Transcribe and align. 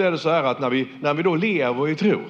är 0.00 0.10
det 0.10 0.18
så 0.18 0.30
här 0.30 0.44
att 0.44 0.60
när 0.60 0.70
vi, 0.70 0.88
när 1.00 1.14
vi 1.14 1.22
då 1.22 1.34
lever 1.34 1.88
i 1.88 1.94
tro 1.94 2.20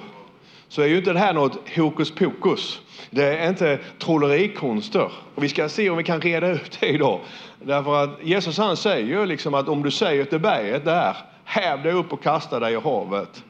så 0.69 0.81
är 0.81 0.87
ju 0.87 0.97
inte 0.97 1.13
det 1.13 1.19
här 1.19 1.33
något 1.33 1.69
hokus 1.75 2.11
pokus. 2.11 2.81
Det 3.09 3.37
är 3.37 3.49
inte 3.49 3.79
trollerikonster. 3.99 5.11
Och 5.35 5.43
vi 5.43 5.49
ska 5.49 5.69
se 5.69 5.89
om 5.89 5.97
vi 5.97 6.03
kan 6.03 6.21
reda 6.21 6.47
ut 6.47 6.77
det 6.79 6.87
idag. 6.87 7.19
Därför 7.61 8.03
att 8.03 8.09
Jesus 8.23 8.57
han 8.57 8.77
säger 8.77 9.05
ju 9.05 9.25
liksom 9.25 9.53
att 9.53 9.69
om 9.69 9.83
du 9.83 9.91
säger 9.91 10.25
till 10.25 10.39
berget 10.39 10.85
där, 10.85 11.17
häv 11.43 11.83
dig 11.83 11.93
upp 11.93 12.13
och 12.13 12.23
kasta 12.23 12.59
dig 12.59 12.73
i 12.73 12.79
havet. 12.79 13.43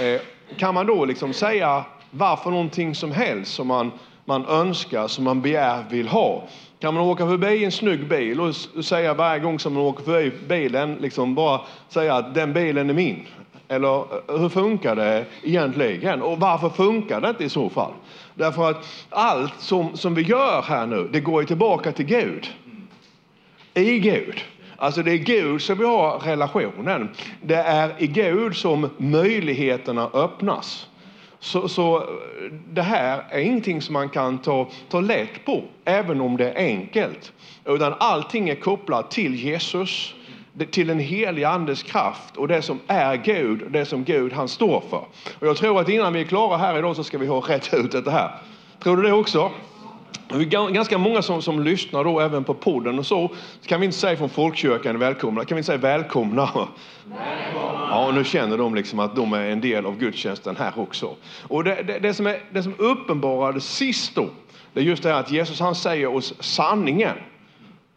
Eh, 0.00 0.20
kan 0.56 0.74
man 0.74 0.86
då 0.86 1.04
liksom 1.04 1.32
säga 1.32 1.84
varför 2.10 2.50
någonting 2.50 2.94
som 2.94 3.12
helst 3.12 3.54
som 3.54 3.66
man, 3.66 3.90
man 4.24 4.46
önskar, 4.46 5.08
som 5.08 5.24
man 5.24 5.42
begär, 5.42 5.84
vill 5.90 6.08
ha? 6.08 6.48
Kan 6.78 6.94
man 6.94 7.02
åka 7.02 7.26
förbi 7.26 7.64
en 7.64 7.72
snygg 7.72 8.08
bil 8.08 8.40
och 8.40 8.54
säga 8.84 9.14
varje 9.14 9.40
gång 9.40 9.58
som 9.58 9.74
man 9.74 9.82
åker 9.82 10.04
förbi 10.04 10.32
bilen, 10.48 10.94
liksom 11.00 11.34
bara 11.34 11.60
säga 11.88 12.14
att 12.14 12.34
den 12.34 12.52
bilen 12.52 12.90
är 12.90 12.94
min? 12.94 13.26
Eller 13.68 13.96
eh, 13.98 14.38
hur 14.38 14.48
funkar 14.48 14.96
det 14.96 15.24
egentligen? 15.42 16.22
Och 16.22 16.40
varför 16.40 16.68
funkar 16.68 17.20
det 17.20 17.28
inte 17.28 17.44
i 17.44 17.48
så 17.48 17.70
fall? 17.70 17.92
Därför 18.34 18.70
att 18.70 19.06
allt 19.10 19.60
som, 19.60 19.96
som 19.96 20.14
vi 20.14 20.22
gör 20.22 20.62
här 20.62 20.86
nu, 20.86 21.08
det 21.12 21.20
går 21.20 21.42
ju 21.42 21.46
tillbaka 21.46 21.92
till 21.92 22.06
Gud. 22.06 22.48
I 23.74 23.98
Gud. 23.98 24.44
Alltså 24.76 25.02
det 25.02 25.12
är 25.12 25.18
Gud 25.18 25.62
som 25.62 25.78
vi 25.78 25.84
har 25.84 26.18
relationen. 26.18 27.08
Det 27.42 27.54
är 27.54 27.94
i 27.98 28.06
Gud 28.06 28.56
som 28.56 28.90
möjligheterna 28.96 30.10
öppnas. 30.12 30.88
Så, 31.42 31.68
så 31.68 31.96
eh, 31.96 32.04
det 32.68 32.82
här 32.82 33.24
är 33.30 33.40
ingenting 33.40 33.82
som 33.82 33.92
man 33.92 34.08
kan 34.08 34.38
ta, 34.38 34.68
ta 34.88 35.00
lätt 35.00 35.44
på, 35.44 35.64
även 35.84 36.20
om 36.20 36.36
det 36.36 36.50
är 36.50 36.56
enkelt. 36.56 37.32
Utan 37.64 37.94
allting 37.98 38.48
är 38.48 38.54
kopplat 38.54 39.10
till 39.10 39.34
Jesus, 39.34 40.14
till 40.70 40.86
den 40.86 40.98
heliga 40.98 41.48
Andes 41.48 41.82
kraft 41.82 42.36
och 42.36 42.48
det 42.48 42.62
som 42.62 42.80
är 42.86 43.16
Gud, 43.16 43.62
det 43.70 43.84
som 43.84 44.04
Gud 44.04 44.32
han 44.32 44.48
står 44.48 44.82
för. 44.90 45.04
Och 45.38 45.46
jag 45.46 45.56
tror 45.56 45.80
att 45.80 45.88
innan 45.88 46.12
vi 46.12 46.20
är 46.20 46.24
klara 46.24 46.56
här 46.56 46.78
idag 46.78 46.96
så 46.96 47.04
ska 47.04 47.18
vi 47.18 47.26
ha 47.26 47.40
rätt 47.40 47.74
ut 47.74 48.04
det 48.04 48.10
här. 48.10 48.30
Tror 48.82 48.96
du 48.96 49.02
det 49.02 49.12
också? 49.12 49.50
Vi 50.34 50.44
är 50.44 50.70
ganska 50.70 50.98
många 50.98 51.22
som, 51.22 51.42
som 51.42 51.62
lyssnar 51.62 52.04
då 52.04 52.20
även 52.20 52.44
på 52.44 52.54
podden 52.54 52.98
och 52.98 53.06
så. 53.06 53.30
så 53.60 53.68
kan 53.68 53.80
vi 53.80 53.86
inte 53.86 53.98
säga 53.98 54.16
från 54.16 54.28
folkkyrkan 54.28 54.98
välkomna, 54.98 55.44
kan 55.44 55.56
vi 55.56 55.58
inte 55.58 55.66
säga 55.66 55.78
välkomna? 55.78 56.68
välkomna. 57.04 57.88
Ja, 57.90 58.10
nu 58.14 58.24
känner 58.24 58.58
de 58.58 58.74
liksom 58.74 58.98
att 58.98 59.16
de 59.16 59.32
är 59.32 59.50
en 59.50 59.60
del 59.60 59.86
av 59.86 59.98
gudstjänsten 59.98 60.56
här 60.56 60.72
också. 60.76 61.14
Och 61.48 61.64
det, 61.64 61.82
det, 61.82 61.98
det 61.98 62.14
som, 62.14 62.26
är, 62.26 62.38
det 62.50 62.62
som 62.62 62.74
uppenbarades 62.78 63.76
sist 63.76 64.14
då, 64.14 64.28
det 64.72 64.80
är 64.80 64.84
just 64.84 65.02
det 65.02 65.08
här 65.08 65.20
att 65.20 65.30
Jesus 65.30 65.60
han 65.60 65.74
säger 65.74 66.16
oss 66.16 66.34
sanningen. 66.40 67.16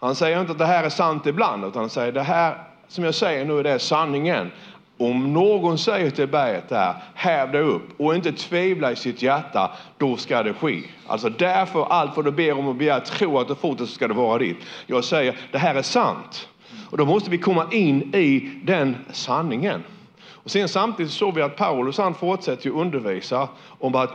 Han 0.05 0.15
säger 0.15 0.39
inte 0.39 0.51
att 0.51 0.57
det 0.57 0.65
här 0.65 0.83
är 0.83 0.89
sant 0.89 1.25
ibland, 1.25 1.65
utan 1.65 1.81
han 1.81 1.89
säger 1.89 2.11
det 2.11 2.21
här 2.21 2.57
som 2.87 3.03
jag 3.03 3.15
säger 3.15 3.45
nu, 3.45 3.63
det 3.63 3.71
är 3.71 3.77
sanningen. 3.77 4.51
Om 4.97 5.33
någon 5.33 5.77
säger 5.77 6.09
till 6.09 6.27
berget 6.27 6.69
där, 6.69 6.95
häv 7.13 7.51
dig 7.51 7.61
upp 7.61 7.99
och 7.99 8.15
inte 8.15 8.31
tvivla 8.31 8.91
i 8.91 8.95
sitt 8.95 9.21
hjärta, 9.21 9.71
då 9.97 10.17
ska 10.17 10.43
det 10.43 10.53
ske. 10.53 10.81
Alltså 11.07 11.29
därför 11.29 11.85
allt 11.85 12.15
vad 12.15 12.25
du 12.25 12.31
ber 12.31 12.57
om 12.57 12.67
och 12.67 12.75
begär, 12.75 12.99
tro 12.99 13.39
att 13.39 13.47
du 13.47 13.55
får 13.55 13.71
det 13.75 13.77
så 13.77 13.85
ska 13.85 14.07
det 14.07 14.13
vara 14.13 14.37
ditt. 14.37 14.57
Jag 14.85 15.03
säger, 15.03 15.37
det 15.51 15.57
här 15.57 15.75
är 15.75 15.81
sant. 15.81 16.47
Och 16.89 16.97
då 16.97 17.05
måste 17.05 17.29
vi 17.29 17.37
komma 17.37 17.67
in 17.71 18.15
i 18.15 18.51
den 18.63 18.95
sanningen. 19.11 19.83
Och 20.31 20.51
sen 20.51 20.69
samtidigt 20.69 21.11
såg 21.11 21.35
vi 21.35 21.41
att 21.41 21.55
Paulus 21.55 21.97
han 21.97 22.13
fortsätter 22.13 22.65
ju 22.65 22.71
undervisa 22.71 23.47
om 23.79 23.95
att, 23.95 24.11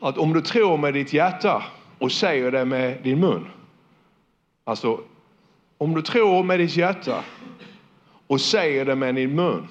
att 0.00 0.18
om 0.18 0.32
du 0.32 0.40
tror 0.40 0.76
med 0.76 0.94
ditt 0.94 1.12
hjärta 1.12 1.62
och 1.98 2.12
säger 2.12 2.50
det 2.50 2.64
med 2.64 3.02
din 3.02 3.20
mun. 3.20 3.46
Alltså, 4.64 5.00
om 5.78 5.94
du 5.94 6.02
tror 6.02 6.42
med 6.42 6.60
ditt 6.60 6.76
hjärta 6.76 7.24
och 8.26 8.40
säger 8.40 8.84
det 8.84 8.96
med 8.96 9.14
din 9.14 9.34
mun 9.34 9.68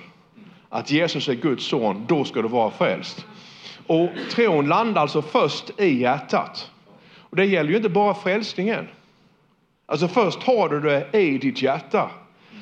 att 0.69 0.91
Jesus 0.91 1.29
är 1.29 1.33
Guds 1.33 1.65
son, 1.65 2.05
då 2.07 2.23
ska 2.23 2.41
du 2.41 2.47
vara 2.47 2.71
frälst. 2.71 3.25
Och 3.87 4.09
tron 4.31 4.67
landar 4.67 5.01
alltså 5.01 5.21
först 5.21 5.79
i 5.79 6.01
hjärtat. 6.01 6.71
Och 7.17 7.35
det 7.35 7.45
gäller 7.45 7.69
ju 7.69 7.77
inte 7.77 7.89
bara 7.89 8.13
frälsningen. 8.13 8.87
Alltså 9.85 10.07
först 10.07 10.43
har 10.43 10.69
du 10.69 10.79
det 10.79 11.19
i 11.19 11.37
ditt 11.37 11.61
hjärta. 11.61 12.11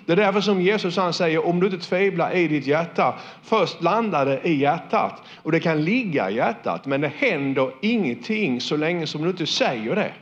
Det 0.05 0.11
är 0.11 0.15
därför 0.15 0.41
som 0.41 0.61
Jesus 0.61 0.97
han 0.97 1.13
säger 1.13 1.45
om 1.45 1.59
du 1.59 1.65
inte 1.65 1.77
tvivlar 1.77 2.35
i 2.35 2.47
ditt 2.47 2.67
hjärta, 2.67 3.19
först 3.43 3.81
landar 3.81 4.25
det 4.25 4.41
i 4.43 4.55
hjärtat. 4.55 5.21
Och 5.43 5.51
det 5.51 5.59
kan 5.59 5.83
ligga 5.83 6.29
i 6.29 6.35
hjärtat, 6.35 6.85
men 6.85 7.01
det 7.01 7.11
händer 7.15 7.71
ingenting 7.81 8.61
så 8.61 8.77
länge 8.77 9.07
som 9.07 9.21
du 9.21 9.29
inte 9.29 9.45
säger 9.45 9.95
det. 9.95 10.13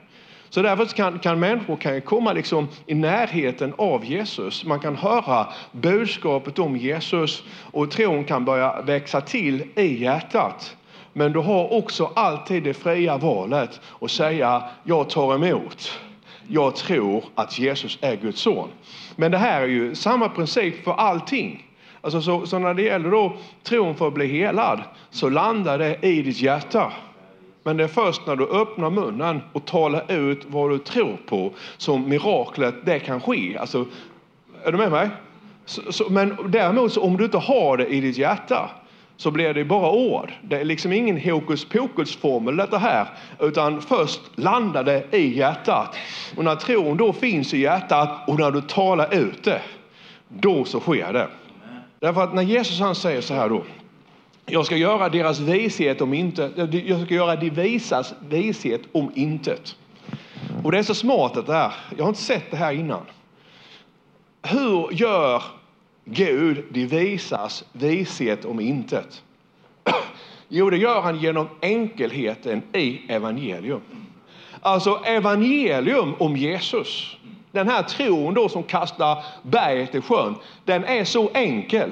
Så 0.49 0.61
därför 0.61 0.85
kan, 0.85 1.19
kan 1.19 1.39
människor 1.39 1.75
kan 1.75 2.01
komma 2.01 2.33
liksom 2.33 2.67
i 2.85 2.95
närheten 2.95 3.73
av 3.77 4.05
Jesus. 4.05 4.65
Man 4.65 4.79
kan 4.79 4.95
höra 4.95 5.47
budskapet 5.71 6.59
om 6.59 6.77
Jesus 6.77 7.43
och 7.71 7.91
tron 7.91 8.23
kan 8.23 8.45
börja 8.45 8.81
växa 8.81 9.21
till 9.21 9.63
i 9.75 10.03
hjärtat. 10.03 10.75
Men 11.13 11.31
du 11.31 11.39
har 11.39 11.73
också 11.73 12.11
alltid 12.15 12.63
det 12.63 12.73
fria 12.73 13.17
valet 13.17 13.81
att 14.01 14.11
säga 14.11 14.63
jag 14.83 15.09
tar 15.09 15.35
emot. 15.35 15.99
Jag 16.47 16.75
tror 16.75 17.23
att 17.35 17.59
Jesus 17.59 17.97
är 18.01 18.15
Guds 18.15 18.41
son. 18.41 18.69
Men 19.15 19.31
det 19.31 19.37
här 19.37 19.61
är 19.61 19.67
ju 19.67 19.95
samma 19.95 20.29
princip 20.29 20.83
för 20.83 20.91
allting. 20.93 21.65
Alltså 22.01 22.21
så, 22.21 22.45
så 22.45 22.59
när 22.59 22.73
det 22.73 22.81
gäller 22.81 23.11
då 23.11 23.33
tron 23.63 23.95
för 23.95 24.07
att 24.07 24.13
bli 24.13 24.27
helad 24.27 24.79
så 25.09 25.29
landar 25.29 25.77
det 25.77 25.97
i 26.01 26.21
ditt 26.21 26.41
hjärta. 26.41 26.91
Men 27.63 27.77
det 27.77 27.83
är 27.83 27.87
först 27.87 28.27
när 28.27 28.35
du 28.35 28.47
öppnar 28.47 28.89
munnen 28.89 29.41
och 29.53 29.65
talar 29.65 30.11
ut 30.11 30.45
vad 30.47 30.69
du 30.69 30.77
tror 30.77 31.17
på 31.25 31.53
som 31.77 32.09
miraklet 32.09 32.75
det 32.85 32.99
kan 32.99 33.21
ske. 33.21 33.57
Alltså, 33.57 33.85
är 34.63 34.71
du 34.71 34.77
med 34.77 34.91
mig? 34.91 35.09
Så, 35.65 35.91
så, 35.91 36.09
men 36.09 36.37
däremot 36.47 36.93
så 36.93 37.03
om 37.03 37.17
du 37.17 37.25
inte 37.25 37.37
har 37.37 37.77
det 37.77 37.87
i 37.87 38.01
ditt 38.01 38.17
hjärta 38.17 38.69
så 39.17 39.31
blir 39.31 39.53
det 39.53 39.65
bara 39.65 39.91
ord. 39.91 40.31
Det 40.41 40.57
är 40.57 40.65
liksom 40.65 40.93
ingen 40.93 41.21
hokus 41.21 41.65
pokus 41.65 42.15
formel 42.15 42.57
detta 42.57 42.77
här, 42.77 43.07
utan 43.39 43.81
först 43.81 44.21
landar 44.35 44.83
det 44.83 45.03
i 45.11 45.37
hjärtat. 45.37 45.95
Och 46.37 46.43
när 46.43 46.55
tron 46.55 46.97
då 46.97 47.13
finns 47.13 47.53
i 47.53 47.59
hjärtat 47.59 48.09
och 48.27 48.39
när 48.39 48.51
du 48.51 48.61
talar 48.61 49.13
ut 49.13 49.43
det, 49.43 49.61
då 50.27 50.65
så 50.65 50.79
sker 50.79 51.13
det. 51.13 51.27
Därför 51.99 52.23
att 52.23 52.33
när 52.33 52.41
Jesus 52.41 52.79
han 52.79 52.95
säger 52.95 53.21
så 53.21 53.33
här 53.33 53.49
då, 53.49 53.63
jag 54.51 54.65
ska 54.65 54.77
göra 54.77 55.09
deras 55.09 55.39
vishet 55.39 56.01
om 56.01 56.13
inte, 56.13 56.69
jag 56.85 57.05
ska 57.05 57.13
göra 57.13 57.35
de 57.35 57.49
visas 57.49 58.13
vishet 58.29 58.81
om 58.91 59.11
intet. 59.15 59.75
Och 60.63 60.71
det 60.71 60.77
är 60.77 60.83
så 60.83 60.95
smart 60.95 61.45
det 61.45 61.53
här. 61.53 61.73
Jag 61.97 62.03
har 62.03 62.09
inte 62.09 62.21
sett 62.21 62.51
det 62.51 62.57
här 62.57 62.73
innan. 62.73 63.01
Hur 64.41 64.89
gör 64.91 65.43
Gud 66.05 66.65
de 66.69 66.85
visas 66.85 67.63
vishet 67.71 68.45
om 68.45 68.59
intet? 68.59 69.23
Jo, 70.51 70.69
det 70.69 70.77
gör 70.77 71.01
han 71.01 71.19
genom 71.19 71.47
enkelheten 71.61 72.61
i 72.73 73.11
evangelium. 73.11 73.81
Alltså 74.61 75.01
evangelium 75.05 76.13
om 76.19 76.37
Jesus. 76.37 77.17
Den 77.51 77.69
här 77.69 77.83
tron 77.83 78.33
då 78.33 78.49
som 78.49 78.63
kastar 78.63 79.23
berget 79.43 79.95
i 79.95 80.01
sjön, 80.01 80.35
den 80.65 80.83
är 80.83 81.03
så 81.03 81.29
enkel 81.33 81.91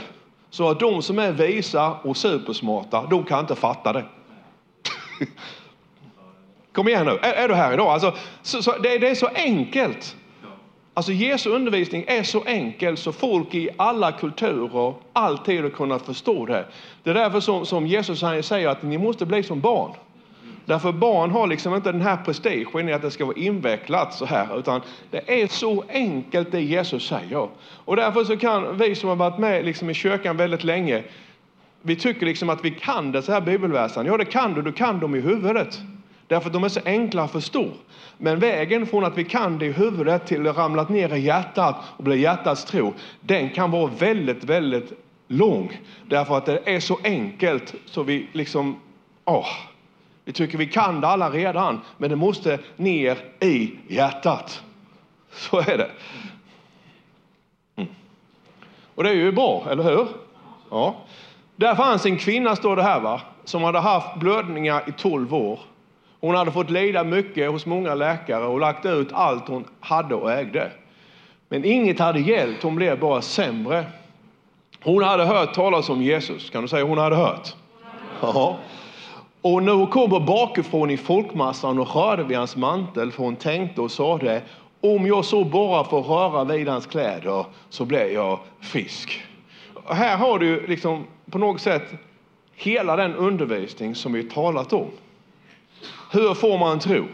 så 0.50 0.70
att 0.70 0.80
de 0.80 1.02
som 1.02 1.20
är 1.20 1.32
visa 1.32 1.94
och 1.94 2.18
supersmarta, 2.18 3.08
de 3.10 3.24
kan 3.24 3.40
inte 3.40 3.56
fatta 3.56 3.94
det. 3.94 4.06
Kom 6.72 6.88
igen 6.88 7.06
nu, 7.06 7.12
är, 7.12 7.34
är 7.34 7.48
du 7.48 7.56
här 7.56 7.74
idag? 7.74 7.88
Alltså, 7.88 8.14
så, 8.42 8.64
så, 8.64 8.78
det, 8.78 8.98
det, 8.98 9.10
är 9.10 9.16
så 9.16 9.28
enkelt. 9.36 10.16
Alltså 10.94 11.12
Jesu 11.12 11.50
undervisning 11.50 12.06
är 12.08 12.24
så 12.24 12.44
enkel 12.44 12.98
så 12.98 13.12
folk 13.12 13.56
i 13.56 13.70
alla 13.78 14.12
kulturer 14.12 14.94
alltid 15.14 15.62
har 15.62 15.70
kunnat 15.70 16.06
förstå 16.06 16.46
det. 16.46 16.66
Det 17.04 17.10
är 17.10 17.14
därför 17.14 17.40
som, 17.40 17.66
som 17.66 17.88
Jesus 17.88 18.20
säger 18.20 18.68
att 18.68 18.84
ni 18.84 18.98
måste 18.98 19.26
bli 19.26 19.44
som 19.44 19.60
barn. 19.60 19.92
Därför 20.68 20.92
barn 20.92 21.32
har 21.32 21.48
liksom 21.48 21.76
inte 21.76 21.92
den 21.92 22.02
här 22.02 22.18
prestigen 22.26 22.90
i 22.90 22.94
att 22.94 23.02
det 23.02 23.12
ska 23.12 23.26
vara 23.26 23.38
invecklat 23.38 24.14
så 24.14 24.26
här, 24.26 24.60
utan 24.60 24.82
det 25.12 25.42
är 25.42 25.48
så 25.48 25.84
enkelt 25.90 26.52
det 26.52 26.62
Jesus 26.62 27.08
säger. 27.08 27.50
Och 27.60 27.96
därför 27.96 28.24
så 28.24 28.38
kan 28.38 28.78
vi 28.78 28.96
som 28.96 29.10
har 29.10 29.16
varit 29.16 29.38
med 29.38 29.66
liksom 29.66 29.90
i 29.90 29.94
kyrkan 29.94 30.38
väldigt 30.38 30.64
länge, 30.64 31.04
vi 31.82 31.96
tycker 31.96 32.26
liksom 32.26 32.50
att 32.50 32.66
vi 32.66 32.72
kan 32.72 33.12
dessa 33.12 33.34
här 33.34 33.42
bibelversen. 33.42 34.06
Ja, 34.06 34.18
det 34.18 34.26
kan 34.26 34.54
du, 34.54 34.62
du 34.62 34.72
kan 34.72 35.00
dem 35.00 35.16
i 35.16 35.20
huvudet. 35.20 35.80
Därför 36.28 36.48
att 36.48 36.54
de 36.54 36.64
är 36.64 36.70
så 36.70 36.80
enkla 36.86 37.24
att 37.24 37.32
förstå. 37.32 37.68
Men 38.18 38.40
vägen 38.40 38.88
från 38.88 39.06
att 39.06 39.18
vi 39.18 39.24
kan 39.24 39.58
det 39.58 39.66
i 39.66 39.72
huvudet 39.72 40.28
till 40.28 40.48
att 40.48 40.58
ramlat 40.58 40.90
ner 40.90 41.14
i 41.14 41.20
hjärtat 41.20 41.76
och 41.98 42.04
blir 42.04 42.16
hjärtats 42.18 42.66
tro, 42.66 42.94
den 43.22 43.50
kan 43.50 43.72
vara 43.72 43.92
väldigt, 44.00 44.44
väldigt 44.44 44.94
lång. 45.28 45.82
Därför 46.10 46.38
att 46.38 46.46
det 46.46 46.60
är 46.66 46.80
så 46.80 47.00
enkelt 47.04 47.76
så 47.86 48.04
vi 48.04 48.28
liksom, 48.34 48.80
åh, 49.26 49.48
vi 50.28 50.34
tycker 50.34 50.58
vi 50.58 50.66
kan 50.66 51.02
det 51.02 51.08
alla 51.08 51.30
redan, 51.30 51.82
men 51.98 52.10
det 52.10 52.16
måste 52.16 52.60
ner 52.76 53.18
i 53.40 53.72
hjärtat. 53.88 54.64
Så 55.32 55.60
är 55.60 55.78
det. 55.78 55.90
Mm. 57.76 57.90
Och 58.96 59.04
det 59.04 59.10
är 59.10 59.14
ju 59.14 59.32
bra, 59.32 59.64
eller 59.70 59.84
hur? 59.84 60.08
Ja. 60.70 60.96
Där 61.56 61.76
fanns 61.76 62.06
en 62.06 62.18
kvinna, 62.18 62.56
står 62.56 62.76
det 62.76 62.84
här, 62.84 63.00
va? 63.00 63.22
som 63.44 63.64
hade 63.64 63.80
haft 63.80 64.16
blödningar 64.16 64.84
i 64.88 64.92
12 64.92 65.34
år. 65.34 65.60
Hon 66.20 66.36
hade 66.36 66.52
fått 66.52 66.70
lida 66.70 67.04
mycket 67.04 67.52
hos 67.52 67.66
många 67.66 67.96
läkare 67.96 68.46
och 68.46 68.60
lagt 68.60 68.86
ut 68.86 69.14
allt 69.14 69.48
hon 69.48 69.66
hade 69.80 70.16
och 70.16 70.32
ägde. 70.32 70.72
Men 71.50 71.66
inget 71.66 72.00
hade 72.00 72.20
hjälpt, 72.20 72.64
hon 72.64 72.76
blev 72.76 73.00
bara 73.00 73.22
sämre. 73.22 73.86
Hon 74.84 75.04
hade 75.04 75.26
hört 75.26 75.54
talas 75.54 75.90
om 75.90 76.02
Jesus. 76.02 76.50
Kan 76.50 76.62
du 76.62 76.68
säga 76.68 76.86
hon 76.86 76.98
hade 76.98 77.16
hört? 77.16 77.56
Ja. 78.22 78.58
Och 79.42 79.64
när 79.64 79.74
hon 79.74 79.88
kommer 79.88 80.20
bakifrån 80.20 80.90
i 80.90 80.98
folkmassan 80.98 81.80
och 81.80 81.96
rörde 81.96 82.24
vid 82.24 82.38
hans 82.38 82.56
mantel, 82.56 83.12
för 83.12 83.24
hon 83.24 83.36
tänkte 83.36 83.82
och 83.82 83.92
sa 83.92 84.18
det, 84.18 84.42
om 84.82 85.08
jag 85.08 85.26
så 85.26 85.44
bara 85.44 85.84
får 85.84 86.02
röra 86.02 86.44
vid 86.44 86.68
hans 86.68 86.86
kläder 86.86 87.46
så 87.70 87.86
blir 87.86 88.14
jag 88.14 88.40
frisk. 88.62 89.24
Och 89.74 89.96
här 89.96 90.18
har 90.18 90.40
du 90.40 90.68
liksom 90.68 91.06
på 91.32 91.38
något 91.38 91.62
sätt 91.62 91.94
hela 92.56 92.96
den 92.96 93.16
undervisning 93.16 93.96
som 93.96 94.14
vi 94.14 94.24
talat 94.24 94.74
om. 94.74 94.88
Hur 96.12 96.34
får 96.34 96.58
man 96.58 96.80
tro? 96.80 97.06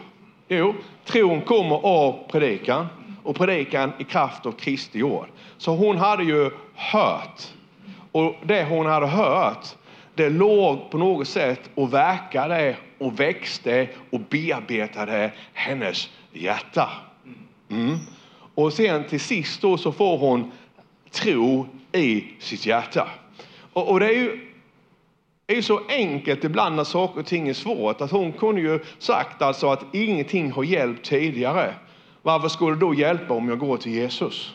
Jo, 0.48 0.74
tron 1.06 1.42
kommer 1.42 1.86
av 1.86 2.16
predikan 2.32 2.88
och 3.24 3.36
predikan 3.36 3.92
i 4.00 4.04
kraft 4.04 4.46
av 4.46 4.52
Kristi 4.52 5.04
ord. 5.04 5.28
Så 5.58 5.76
hon 5.76 5.98
hade 5.98 6.24
ju 6.24 6.52
hört 6.76 7.42
och 8.12 8.36
det 8.44 8.64
hon 8.64 8.86
hade 8.86 9.08
hört 9.08 9.76
det 10.16 10.30
låg 10.30 10.92
på 10.92 10.98
något 10.98 11.28
sätt 11.28 11.70
och 11.76 11.94
verkade 11.94 12.78
och 12.98 13.20
växte 13.20 13.88
och 14.10 14.20
bearbetade 14.20 15.32
hennes 15.54 16.10
hjärta. 16.32 16.90
Mm. 17.70 17.98
Och 18.56 18.74
sen 18.74 19.04
till 19.04 19.20
sist 19.20 19.62
då 19.62 19.78
så 19.78 19.92
får 19.92 20.18
hon 20.18 20.52
tro 21.12 21.68
i 21.92 22.24
sitt 22.40 22.66
hjärta. 22.66 23.08
Och, 23.74 23.92
och 23.92 24.00
det 24.00 24.06
är 24.06 24.20
ju 24.20 24.50
är 25.48 25.56
ju 25.56 25.62
så 25.62 25.82
enkelt 25.90 26.44
ibland 26.44 26.76
när 26.76 26.84
saker 26.84 27.20
och 27.20 27.26
ting 27.26 27.50
är 27.50 27.54
svårt. 27.54 28.02
Att 28.02 28.12
hon 28.12 28.32
kunde 28.32 28.62
ju 28.62 28.80
sagt 29.00 29.42
alltså 29.42 29.70
att 29.70 29.86
ingenting 29.96 30.52
har 30.52 30.64
hjälpt 30.64 31.06
tidigare. 31.06 31.74
Varför 32.22 32.50
skulle 32.50 32.76
det 32.76 32.80
då 32.80 32.94
hjälpa 32.94 33.34
om 33.34 33.50
jag 33.50 33.60
går 33.60 33.78
till 33.78 33.92
Jesus? 33.92 34.54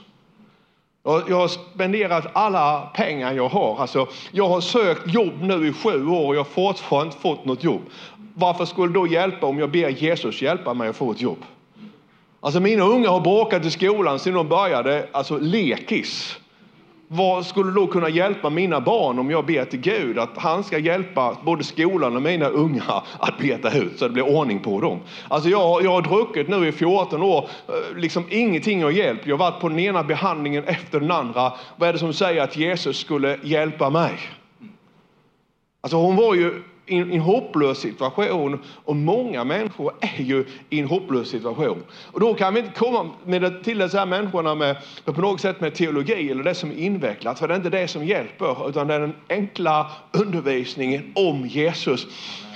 Jag 1.09 1.37
har 1.37 1.49
spenderat 1.49 2.27
alla 2.33 2.81
pengar 2.95 3.33
jag 3.33 3.49
har. 3.49 3.81
Alltså, 3.81 4.07
jag 4.33 4.49
har 4.49 4.61
sökt 4.61 5.15
jobb 5.15 5.33
nu 5.41 5.69
i 5.69 5.73
sju 5.73 6.07
år 6.07 6.27
och 6.27 6.35
jag 6.35 6.41
har 6.41 6.45
fortfarande 6.45 7.07
inte 7.07 7.19
fått 7.19 7.45
något 7.45 7.65
jobb. 7.65 7.83
Varför 8.35 8.65
skulle 8.65 8.93
det 8.93 8.99
då 8.99 9.07
hjälpa 9.07 9.47
om 9.47 9.59
jag 9.59 9.71
ber 9.71 9.89
Jesus 9.89 10.43
hjälpa 10.43 10.75
mig 10.75 10.89
att 10.89 10.97
få 10.97 11.13
ett 11.13 11.21
jobb? 11.21 11.45
Alltså 12.41 12.61
mina 12.61 12.85
unga 12.85 13.11
har 13.11 13.21
bråkat 13.21 13.65
i 13.65 13.71
skolan 13.71 14.19
sedan 14.19 14.35
de 14.35 14.49
började, 14.49 15.09
alltså 15.13 15.39
lekis. 15.39 16.39
Vad 17.11 17.47
skulle 17.47 17.73
då 17.73 17.87
kunna 17.87 18.09
hjälpa 18.09 18.51
mina 18.51 18.81
barn 18.81 19.19
om 19.19 19.31
jag 19.31 19.47
ber 19.47 19.65
till 19.65 19.81
Gud 19.81 20.19
att 20.19 20.39
han 20.39 20.65
ska 20.65 20.79
hjälpa 20.79 21.37
både 21.45 21.65
skolan 21.65 22.17
och 22.17 22.23
mina 22.23 22.49
unga 22.49 23.03
att 23.19 23.39
beta 23.39 23.79
ut 23.79 23.99
så 23.99 24.05
det 24.05 24.11
blir 24.11 24.37
ordning 24.37 24.61
på 24.61 24.81
dem? 24.81 25.01
Alltså 25.29 25.49
jag, 25.49 25.85
jag 25.85 25.91
har 25.91 26.03
druckit 26.03 26.49
nu 26.49 26.69
i 26.69 26.73
14 26.73 27.23
år, 27.23 27.49
eh, 27.69 27.97
liksom 27.97 28.25
ingenting 28.31 28.83
har 28.83 28.91
hjälpt. 28.91 29.27
Jag 29.27 29.37
har 29.37 29.51
varit 29.51 29.61
på 29.61 29.69
den 29.69 29.79
ena 29.79 30.03
behandlingen 30.03 30.65
efter 30.65 31.01
den 31.01 31.11
andra. 31.11 31.53
Vad 31.77 31.89
är 31.89 31.93
det 31.93 31.99
som 31.99 32.13
säger 32.13 32.43
att 32.43 32.57
Jesus 32.57 32.99
skulle 32.99 33.39
hjälpa 33.43 33.91
mig? 33.91 34.13
Alltså 35.81 35.97
hon 35.97 36.17
var 36.17 36.35
ju 36.35 36.63
i 36.89 36.97
en 36.99 37.21
hopplös 37.21 37.79
situation 37.79 38.59
och 38.85 38.97
många 38.97 39.45
människor 39.45 39.93
är 40.01 40.23
ju 40.23 40.45
i 40.71 40.81
en 40.81 40.87
hopplös 40.89 41.29
situation. 41.29 41.83
Och 42.13 42.21
då 42.21 42.35
kan 42.35 42.55
vi 42.55 42.61
inte 42.61 42.73
komma 42.73 43.11
med 43.25 43.65
till 43.65 43.79
dessa 43.79 44.07
människorna 44.07 44.55
med, 44.55 44.77
på 45.05 45.21
något 45.21 45.41
sätt 45.41 45.61
med 45.61 45.75
teologi 45.75 46.31
eller 46.31 46.45
det 46.45 46.55
som 46.55 46.71
är 46.71 46.77
invecklat, 46.77 47.39
för 47.39 47.49
det 47.49 47.55
är 47.55 47.57
inte 47.57 47.71
det 47.71 47.89
som 47.89 48.05
hjälper, 48.05 48.69
utan 48.69 48.87
det 48.87 48.95
är 48.95 49.01
den 49.01 49.15
enkla 49.29 49.91
undervisningen 50.13 51.13
om 51.15 51.47
Jesus. 51.47 52.07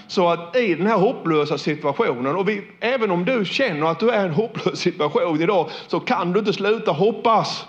Så 0.09 0.29
att 0.29 0.57
i 0.57 0.75
den 0.75 0.87
här 0.87 0.99
hopplösa 0.99 1.59
situationen, 1.59 2.37
och 2.37 2.49
vi, 2.49 2.63
även 2.81 3.11
om 3.11 3.25
du 3.25 3.45
känner 3.45 3.87
att 3.87 4.01
du 4.01 4.11
är 4.11 4.23
i 4.23 4.29
en 4.29 4.35
hopplös 4.35 4.79
situation 4.79 5.43
idag, 5.43 5.71
så 5.87 6.01
kan 6.01 6.33
du 6.33 6.39
inte 6.39 6.53
sluta 6.53 6.93
hoppas. 6.93 7.67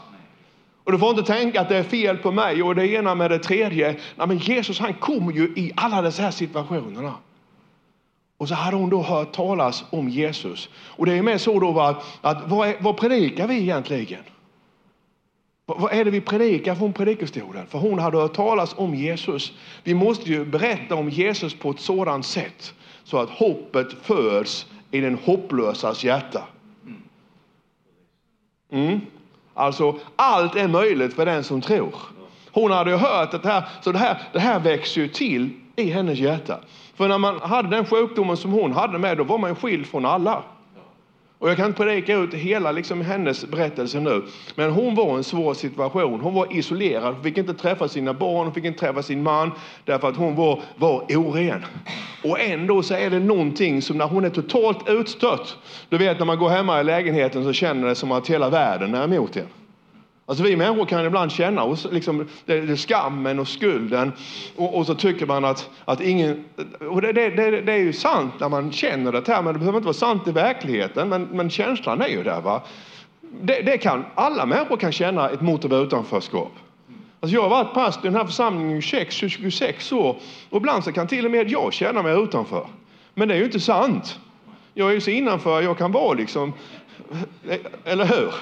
Och 0.83 0.91
du 0.91 0.97
får 0.97 1.09
inte 1.09 1.23
tänka 1.23 1.61
att 1.61 1.69
det 1.69 1.77
är 1.77 1.83
fel 1.83 2.17
på 2.17 2.31
mig 2.31 2.63
och 2.63 2.75
det 2.75 2.87
ena 2.87 3.15
med 3.15 3.31
det 3.31 3.39
tredje. 3.39 3.95
Nej, 4.15 4.27
men 4.27 4.37
Jesus 4.37 4.79
han 4.79 4.93
kommer 4.93 5.31
ju 5.31 5.43
i 5.43 5.71
alla 5.75 6.01
dessa 6.01 6.23
här 6.23 6.31
situationerna. 6.31 7.13
Och 8.37 8.47
så 8.47 8.55
hade 8.55 8.77
hon 8.77 8.89
då 8.89 9.01
hört 9.01 9.31
talas 9.31 9.83
om 9.89 10.09
Jesus. 10.09 10.69
Och 10.75 11.05
det 11.05 11.13
är 11.13 11.21
med 11.21 11.41
så 11.41 11.59
då 11.59 11.79
att, 11.79 12.05
att 12.21 12.49
vad, 12.49 12.67
är, 12.67 12.75
vad 12.79 12.97
predikar 12.97 13.47
vi 13.47 13.59
egentligen? 13.59 14.23
Vad 15.65 15.93
är 15.93 16.05
det 16.05 16.11
vi 16.11 16.21
predikar 16.21 16.75
från 16.75 16.93
predikostolen? 16.93 17.67
För 17.67 17.79
hon 17.79 17.99
hade 17.99 18.17
hört 18.17 18.33
talas 18.33 18.75
om 18.77 18.95
Jesus. 18.95 19.53
Vi 19.83 19.93
måste 19.93 20.29
ju 20.29 20.45
berätta 20.45 20.95
om 20.95 21.09
Jesus 21.09 21.53
på 21.53 21.69
ett 21.69 21.79
sådant 21.79 22.25
sätt 22.25 22.73
så 23.03 23.17
att 23.17 23.29
hoppet 23.29 23.93
föds 24.01 24.65
i 24.91 24.99
den 24.99 25.17
hopplösas 25.23 26.03
hjärta. 26.03 26.43
Mm. 28.71 29.01
Alltså, 29.53 29.95
allt 30.15 30.55
är 30.55 30.67
möjligt 30.67 31.13
för 31.13 31.25
den 31.25 31.43
som 31.43 31.61
tror. 31.61 31.95
Hon 32.51 32.71
hade 32.71 32.91
ju 32.91 32.97
hört 32.97 33.33
att 33.33 33.43
det 33.43 33.49
här, 33.49 33.63
så 33.81 33.91
det 33.91 33.97
här, 33.97 34.21
det 34.33 34.39
här 34.39 34.59
växer 34.59 35.01
ju 35.01 35.07
till 35.07 35.49
i 35.75 35.89
hennes 35.89 36.19
hjärta. 36.19 36.59
För 36.95 37.07
när 37.07 37.17
man 37.17 37.41
hade 37.41 37.69
den 37.69 37.85
sjukdomen 37.85 38.37
som 38.37 38.51
hon 38.51 38.73
hade 38.73 38.99
med, 38.99 39.17
då 39.17 39.23
var 39.23 39.37
man 39.37 39.55
skild 39.55 39.87
från 39.87 40.05
alla. 40.05 40.43
Och 41.43 41.49
jag 41.49 41.57
kan 41.57 41.65
inte 41.65 41.77
predika 41.77 42.15
ut 42.17 42.33
hela 42.33 42.71
liksom, 42.71 43.01
hennes 43.01 43.45
berättelse 43.45 43.99
nu, 43.99 44.23
men 44.55 44.71
hon 44.71 44.95
var 44.95 45.13
i 45.13 45.17
en 45.17 45.23
svår 45.23 45.53
situation. 45.53 46.21
Hon 46.21 46.33
var 46.33 46.57
isolerad, 46.57 47.13
hon 47.13 47.23
fick 47.23 47.37
inte 47.37 47.53
träffa 47.53 47.87
sina 47.87 48.13
barn, 48.13 48.45
hon 48.45 48.53
fick 48.53 48.65
inte 48.65 48.79
träffa 48.79 49.03
sin 49.03 49.23
man 49.23 49.51
därför 49.85 50.07
att 50.09 50.15
hon 50.15 50.35
var, 50.35 50.61
var 50.75 51.05
oren. 51.09 51.65
Och 52.23 52.39
ändå 52.39 52.83
så 52.83 52.93
är 52.93 53.09
det 53.09 53.19
någonting 53.19 53.81
som 53.81 53.97
när 53.97 54.07
hon 54.07 54.25
är 54.25 54.29
totalt 54.29 54.89
utstött, 54.89 55.57
du 55.89 55.97
vet 55.97 56.19
när 56.19 56.25
man 56.25 56.39
går 56.39 56.49
hemma 56.49 56.81
i 56.81 56.83
lägenheten 56.83 57.43
så 57.43 57.53
känner 57.53 57.87
det 57.87 57.95
som 57.95 58.11
att 58.11 58.29
hela 58.29 58.49
världen 58.49 58.95
är 58.95 59.03
emot 59.03 59.37
en. 59.37 59.47
Alltså 60.25 60.43
vi 60.43 60.55
människor 60.55 60.85
kan 60.85 61.05
ibland 61.05 61.31
känna 61.31 61.63
oss, 61.63 61.87
liksom, 61.91 62.27
det, 62.45 62.61
det 62.61 62.77
skammen 62.77 63.39
och 63.39 63.47
skulden 63.47 64.11
och, 64.55 64.77
och, 64.77 64.85
så 64.85 64.95
tycker 64.95 65.25
man 65.25 65.45
att, 65.45 65.69
att 65.85 66.01
ingen... 66.01 66.43
Och 66.89 67.01
det, 67.01 67.13
det, 67.13 67.29
det, 67.29 67.61
det 67.61 67.73
är 67.73 67.77
ju 67.77 67.93
sant 67.93 68.33
när 68.39 68.49
man 68.49 68.71
känner 68.71 69.11
det 69.11 69.27
här, 69.27 69.41
men 69.41 69.53
det 69.53 69.59
behöver 69.59 69.77
inte 69.77 69.85
vara 69.85 69.93
sant 69.93 70.27
i 70.27 70.31
verkligheten. 70.31 71.09
Men, 71.09 71.23
men 71.23 71.49
känslan 71.49 72.01
är 72.01 72.07
ju 72.07 72.23
där. 72.23 72.41
Va? 72.41 72.61
Det, 73.41 73.61
det 73.61 73.77
kan, 73.77 74.05
alla 74.15 74.45
människor 74.45 74.77
kan 74.77 74.91
känna 74.91 75.29
ett 75.29 75.41
mått 75.41 75.65
av 75.65 75.73
utanförskap. 75.73 76.51
Alltså 77.19 77.35
jag 77.35 77.41
har 77.41 77.49
varit 77.49 77.73
pastor 77.73 78.05
i 78.05 78.07
den 78.07 78.15
här 78.15 78.25
församlingen 78.25 78.77
i 78.77 78.81
26 78.81 79.91
år 79.91 80.17
och 80.49 80.57
ibland 80.57 80.83
så 80.83 80.91
kan 80.91 81.07
till 81.07 81.25
och 81.25 81.31
med 81.31 81.51
jag 81.51 81.73
känna 81.73 82.03
mig 82.03 82.23
utanför. 82.23 82.67
Men 83.13 83.27
det 83.27 83.33
är 83.33 83.37
ju 83.37 83.45
inte 83.45 83.59
sant. 83.59 84.19
Jag 84.73 84.89
är 84.89 84.93
ju 84.93 85.01
så 85.01 85.09
innanför 85.09 85.61
jag 85.61 85.77
kan 85.77 85.91
vara 85.91 86.13
liksom. 86.13 86.53
Eh, 87.49 87.59
eller 87.85 88.05
hur? 88.05 88.33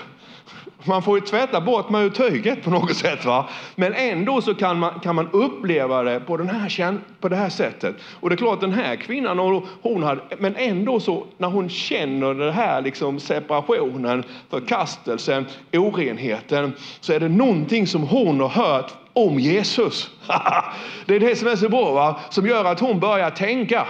Man 0.83 1.01
får 1.01 1.19
ju 1.19 1.25
tvätta 1.25 1.61
bort 1.61 1.89
mig 1.89 2.05
ur 2.05 2.09
tyget 2.09 2.63
på 2.63 2.69
något 2.69 2.95
sätt. 2.95 3.25
Va? 3.25 3.49
Men 3.75 3.93
ändå 3.93 4.41
så 4.41 4.53
kan 4.55 4.79
man, 4.79 4.99
kan 4.99 5.15
man 5.15 5.29
uppleva 5.31 6.03
det 6.03 6.19
på, 6.19 6.37
den 6.37 6.49
här, 6.49 6.97
på 7.19 7.29
det 7.29 7.35
här 7.35 7.49
sättet. 7.49 7.95
Och 8.19 8.29
det 8.29 8.35
är 8.35 8.37
klart, 8.37 8.61
den 8.61 8.73
här 8.73 8.95
kvinnan, 8.95 9.39
hon 9.81 10.03
hade, 10.03 10.21
men 10.37 10.55
ändå 10.55 10.99
så 10.99 11.25
när 11.37 11.47
hon 11.47 11.69
känner 11.69 12.33
den 12.33 12.53
här 12.53 12.81
liksom 12.81 13.19
separationen, 13.19 14.23
förkastelsen, 14.49 15.45
orenheten, 15.73 16.73
så 16.99 17.13
är 17.13 17.19
det 17.19 17.29
någonting 17.29 17.87
som 17.87 18.03
hon 18.03 18.39
har 18.39 18.49
hört 18.49 18.93
om 19.13 19.39
Jesus. 19.39 20.09
det 21.05 21.15
är 21.15 21.19
det 21.19 21.35
som 21.35 21.47
är 21.47 21.55
så 21.55 21.69
bra, 21.69 21.91
va? 21.91 22.19
som 22.29 22.47
gör 22.47 22.65
att 22.65 22.79
hon 22.79 22.99
börjar 22.99 23.29
tänka. 23.29 23.87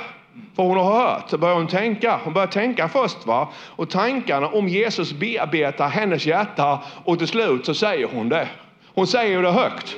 För 0.55 0.63
hon 0.63 0.77
har 0.77 0.93
hört, 0.99 1.29
så 1.29 1.37
börjar 1.37 1.55
hon 1.55 1.67
tänka. 1.67 2.19
Hon 2.23 2.33
börjar 2.33 2.47
tänka 2.47 2.89
först. 2.89 3.27
va? 3.27 3.47
Och 3.75 3.89
tankarna 3.89 4.47
om 4.47 4.67
Jesus 4.67 5.13
bearbetar 5.13 5.87
hennes 5.87 6.25
hjärta 6.25 6.79
och 7.05 7.17
till 7.17 7.27
slut 7.27 7.65
så 7.65 7.73
säger 7.73 8.07
hon 8.13 8.29
det. 8.29 8.47
Hon 8.93 9.07
säger 9.07 9.41
det 9.41 9.51
högt. 9.51 9.95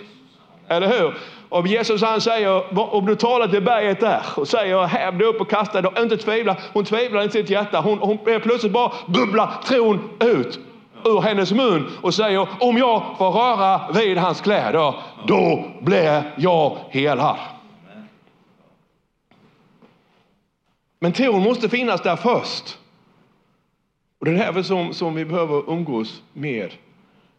Eller 0.68 0.88
hur? 0.88 1.13
Om 1.50 1.68
Jesus 1.68 2.02
han 2.02 2.22
säger, 2.22 2.80
om 2.96 3.06
du 3.06 3.16
talar 3.16 3.48
till 3.48 3.62
berget 3.62 4.00
där 4.00 4.22
och 4.36 4.48
säger 4.48 4.86
häv 4.86 5.18
dig 5.18 5.28
upp 5.28 5.42
och 5.42 5.50
kasta 5.50 5.82
dig, 5.82 5.92
inte 5.98 6.18
tvivla. 6.18 6.56
Hon 6.74 6.86
tvivlar 6.86 7.24
inte 7.24 7.40
i 7.40 7.42
sitt 7.42 7.50
hjärta. 7.50 7.82
Hon, 7.82 8.00
hon 8.00 8.18
plötsligt 8.18 8.72
bara 8.72 8.92
bubblar 9.06 9.50
tron 9.66 10.10
ut 10.20 10.60
ur 11.06 11.22
hennes 11.22 11.52
mun 11.52 11.90
och 12.02 12.13
säger 12.13 12.48
om 12.60 12.78
jag 12.78 13.04
får 13.18 13.32
röra 13.32 13.82
vid 13.94 14.18
hans 14.18 14.42
kläder, 14.42 14.94
då 15.28 15.66
blir 15.82 16.24
jag 16.38 16.78
helad. 16.90 17.36
Men 21.03 21.13
tron 21.13 21.43
måste 21.43 21.69
finnas 21.69 22.01
där 22.01 22.15
först. 22.15 22.77
Och 24.19 24.25
det 24.25 24.31
är 24.31 24.36
därför 24.36 24.63
som, 24.63 24.93
som 24.93 25.15
vi 25.15 25.25
behöver 25.25 25.72
umgås 25.72 26.24
med 26.33 26.74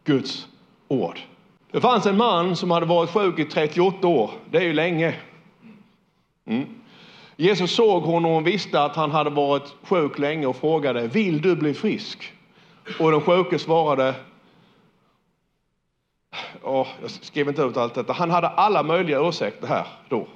Guds 0.03 0.47
ord. 0.87 1.19
Det 1.71 1.81
fanns 1.81 2.05
en 2.05 2.17
man 2.17 2.55
som 2.55 2.71
hade 2.71 2.85
varit 2.85 3.09
sjuk 3.09 3.39
i 3.39 3.45
38 3.45 4.07
år. 4.07 4.31
Det 4.51 4.57
är 4.57 4.61
ju 4.61 4.73
länge. 4.73 5.15
Mm. 6.45 6.65
Jesus 7.35 7.75
såg 7.75 8.03
honom 8.03 8.31
och 8.31 8.47
visste 8.47 8.81
att 8.81 8.95
han 8.95 9.11
hade 9.11 9.29
varit 9.29 9.73
sjuk 9.83 10.19
länge 10.19 10.47
och 10.47 10.55
frågade, 10.55 11.07
vill 11.07 11.41
du 11.41 11.55
bli 11.55 11.73
frisk? 11.73 12.33
Och 12.99 13.11
den 13.11 13.21
sjuke 13.21 13.59
svarade, 13.59 14.15
oh, 16.63 16.87
jag 17.01 17.11
skrev 17.11 17.47
inte 17.47 17.61
ut 17.61 17.77
allt 17.77 17.93
detta, 17.93 18.13
han 18.13 18.31
hade 18.31 18.47
alla 18.47 18.83
möjliga 18.83 19.27
ursäkter 19.27 19.67
här 19.67 19.87
då. 20.09 20.27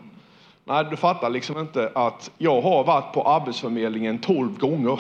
Nej, 0.70 0.86
du 0.90 0.96
fattar 0.96 1.30
liksom 1.30 1.60
inte 1.60 1.92
att 1.96 2.32
jag 2.38 2.62
har 2.62 2.84
varit 2.84 3.14
på 3.14 3.24
Arbetsförmedlingen 3.24 4.20
12 4.20 4.58
gånger. 4.58 5.00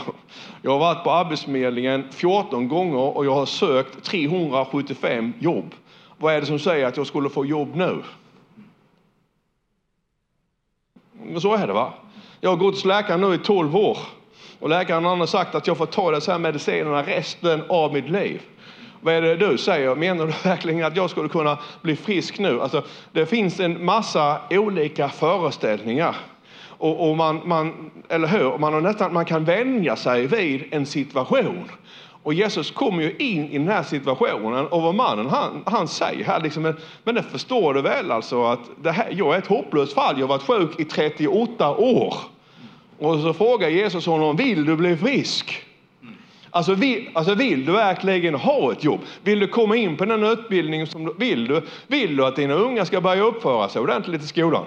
Jag 0.61 0.71
har 0.71 0.79
varit 0.79 1.03
på 1.03 1.11
Arbetsförmedlingen 1.11 2.07
14 2.11 2.67
gånger 2.67 3.17
och 3.17 3.25
jag 3.25 3.35
har 3.35 3.45
sökt 3.45 4.03
375 4.03 5.33
jobb. 5.39 5.75
vad 6.17 6.33
är 6.33 6.39
det 6.39 6.45
som 6.45 6.59
säger 6.59 6.85
att 6.85 6.97
jag 6.97 7.07
skulle 7.07 7.29
få 7.29 7.45
jobb 7.45 7.75
nu? 7.75 8.03
Så 11.39 11.55
är 11.55 11.67
det 11.67 11.73
va. 11.73 11.93
Jag 12.41 12.49
har 12.49 12.57
gått 12.57 12.73
hos 12.73 12.85
läkaren 12.85 13.21
nu 13.21 13.33
i 13.33 13.37
12 13.37 13.75
år 13.75 13.97
och 14.59 14.69
läkaren 14.69 15.05
har 15.05 15.25
sagt 15.25 15.55
att 15.55 15.67
jag 15.67 15.77
får 15.77 15.85
ta 15.85 16.11
dessa 16.11 16.31
här 16.31 16.39
medicinerna 16.39 17.03
resten 17.03 17.63
av 17.69 17.93
mitt 17.93 18.09
liv. 18.09 18.41
Vad 19.01 19.13
är 19.13 19.21
det 19.21 19.35
du 19.35 19.57
säger? 19.57 19.95
Menar 19.95 20.25
du 20.25 20.33
verkligen 20.49 20.83
att 20.83 20.95
jag 20.95 21.09
skulle 21.09 21.29
kunna 21.29 21.57
bli 21.81 21.95
frisk 21.95 22.39
nu? 22.39 22.61
Alltså, 22.61 22.83
det 23.11 23.25
finns 23.25 23.59
en 23.59 23.85
massa 23.85 24.41
olika 24.49 25.09
föreställningar. 25.09 26.15
Och, 26.67 27.09
och 27.09 27.17
man, 27.17 27.41
man, 27.45 27.91
eller 28.09 28.27
hur? 28.27 28.57
Man, 28.57 28.73
har 28.73 28.81
nästan, 28.81 29.13
man 29.13 29.25
kan 29.25 29.45
vänja 29.45 29.95
sig 29.95 30.27
vid 30.27 30.63
en 30.71 30.85
situation. 30.85 31.71
Och 32.23 32.33
Jesus 32.33 32.71
kommer 32.71 33.03
ju 33.03 33.15
in 33.17 33.49
i 33.49 33.57
den 33.57 33.67
här 33.67 33.83
situationen 33.83 34.67
och 34.67 34.81
vad 34.81 34.95
mannen 34.95 35.29
han, 35.29 35.63
han 35.65 35.87
säger 35.87 36.25
här 36.25 36.41
liksom, 36.41 36.63
men, 36.63 36.75
men 37.03 37.15
det 37.15 37.23
förstår 37.23 37.73
du 37.73 37.81
väl 37.81 38.11
alltså 38.11 38.43
att 38.43 38.59
det 38.81 38.91
här, 38.91 39.07
jag 39.11 39.35
är 39.35 39.37
ett 39.37 39.47
hopplöst 39.47 39.93
fall, 39.93 40.19
jag 40.19 40.27
har 40.27 40.37
varit 40.37 40.47
sjuk 40.47 40.79
i 40.79 40.85
38 40.85 41.75
år. 41.77 42.15
Och 42.99 43.19
så 43.19 43.33
frågar 43.33 43.69
Jesus 43.69 44.05
honom, 44.05 44.35
vill 44.35 44.65
du 44.65 44.75
bli 44.75 44.97
frisk? 44.97 45.63
Alltså 46.51 46.73
vill, 46.73 47.09
alltså 47.13 47.35
vill 47.35 47.65
du 47.65 47.71
verkligen 47.71 48.35
ha 48.35 48.71
ett 48.71 48.83
jobb? 48.83 48.99
Vill 49.23 49.39
du 49.39 49.47
komma 49.47 49.75
in 49.75 49.97
på 49.97 50.05
den 50.05 50.23
utbildning 50.23 50.87
som 50.87 51.05
du 51.05 51.13
vill? 51.17 51.47
Du, 51.47 51.61
vill 51.87 52.15
du 52.15 52.25
att 52.25 52.35
dina 52.35 52.53
unga 52.53 52.85
ska 52.85 53.01
börja 53.01 53.23
uppföra 53.23 53.69
sig 53.69 53.81
ordentligt 53.81 54.23
i 54.23 54.27
skolan? 54.27 54.65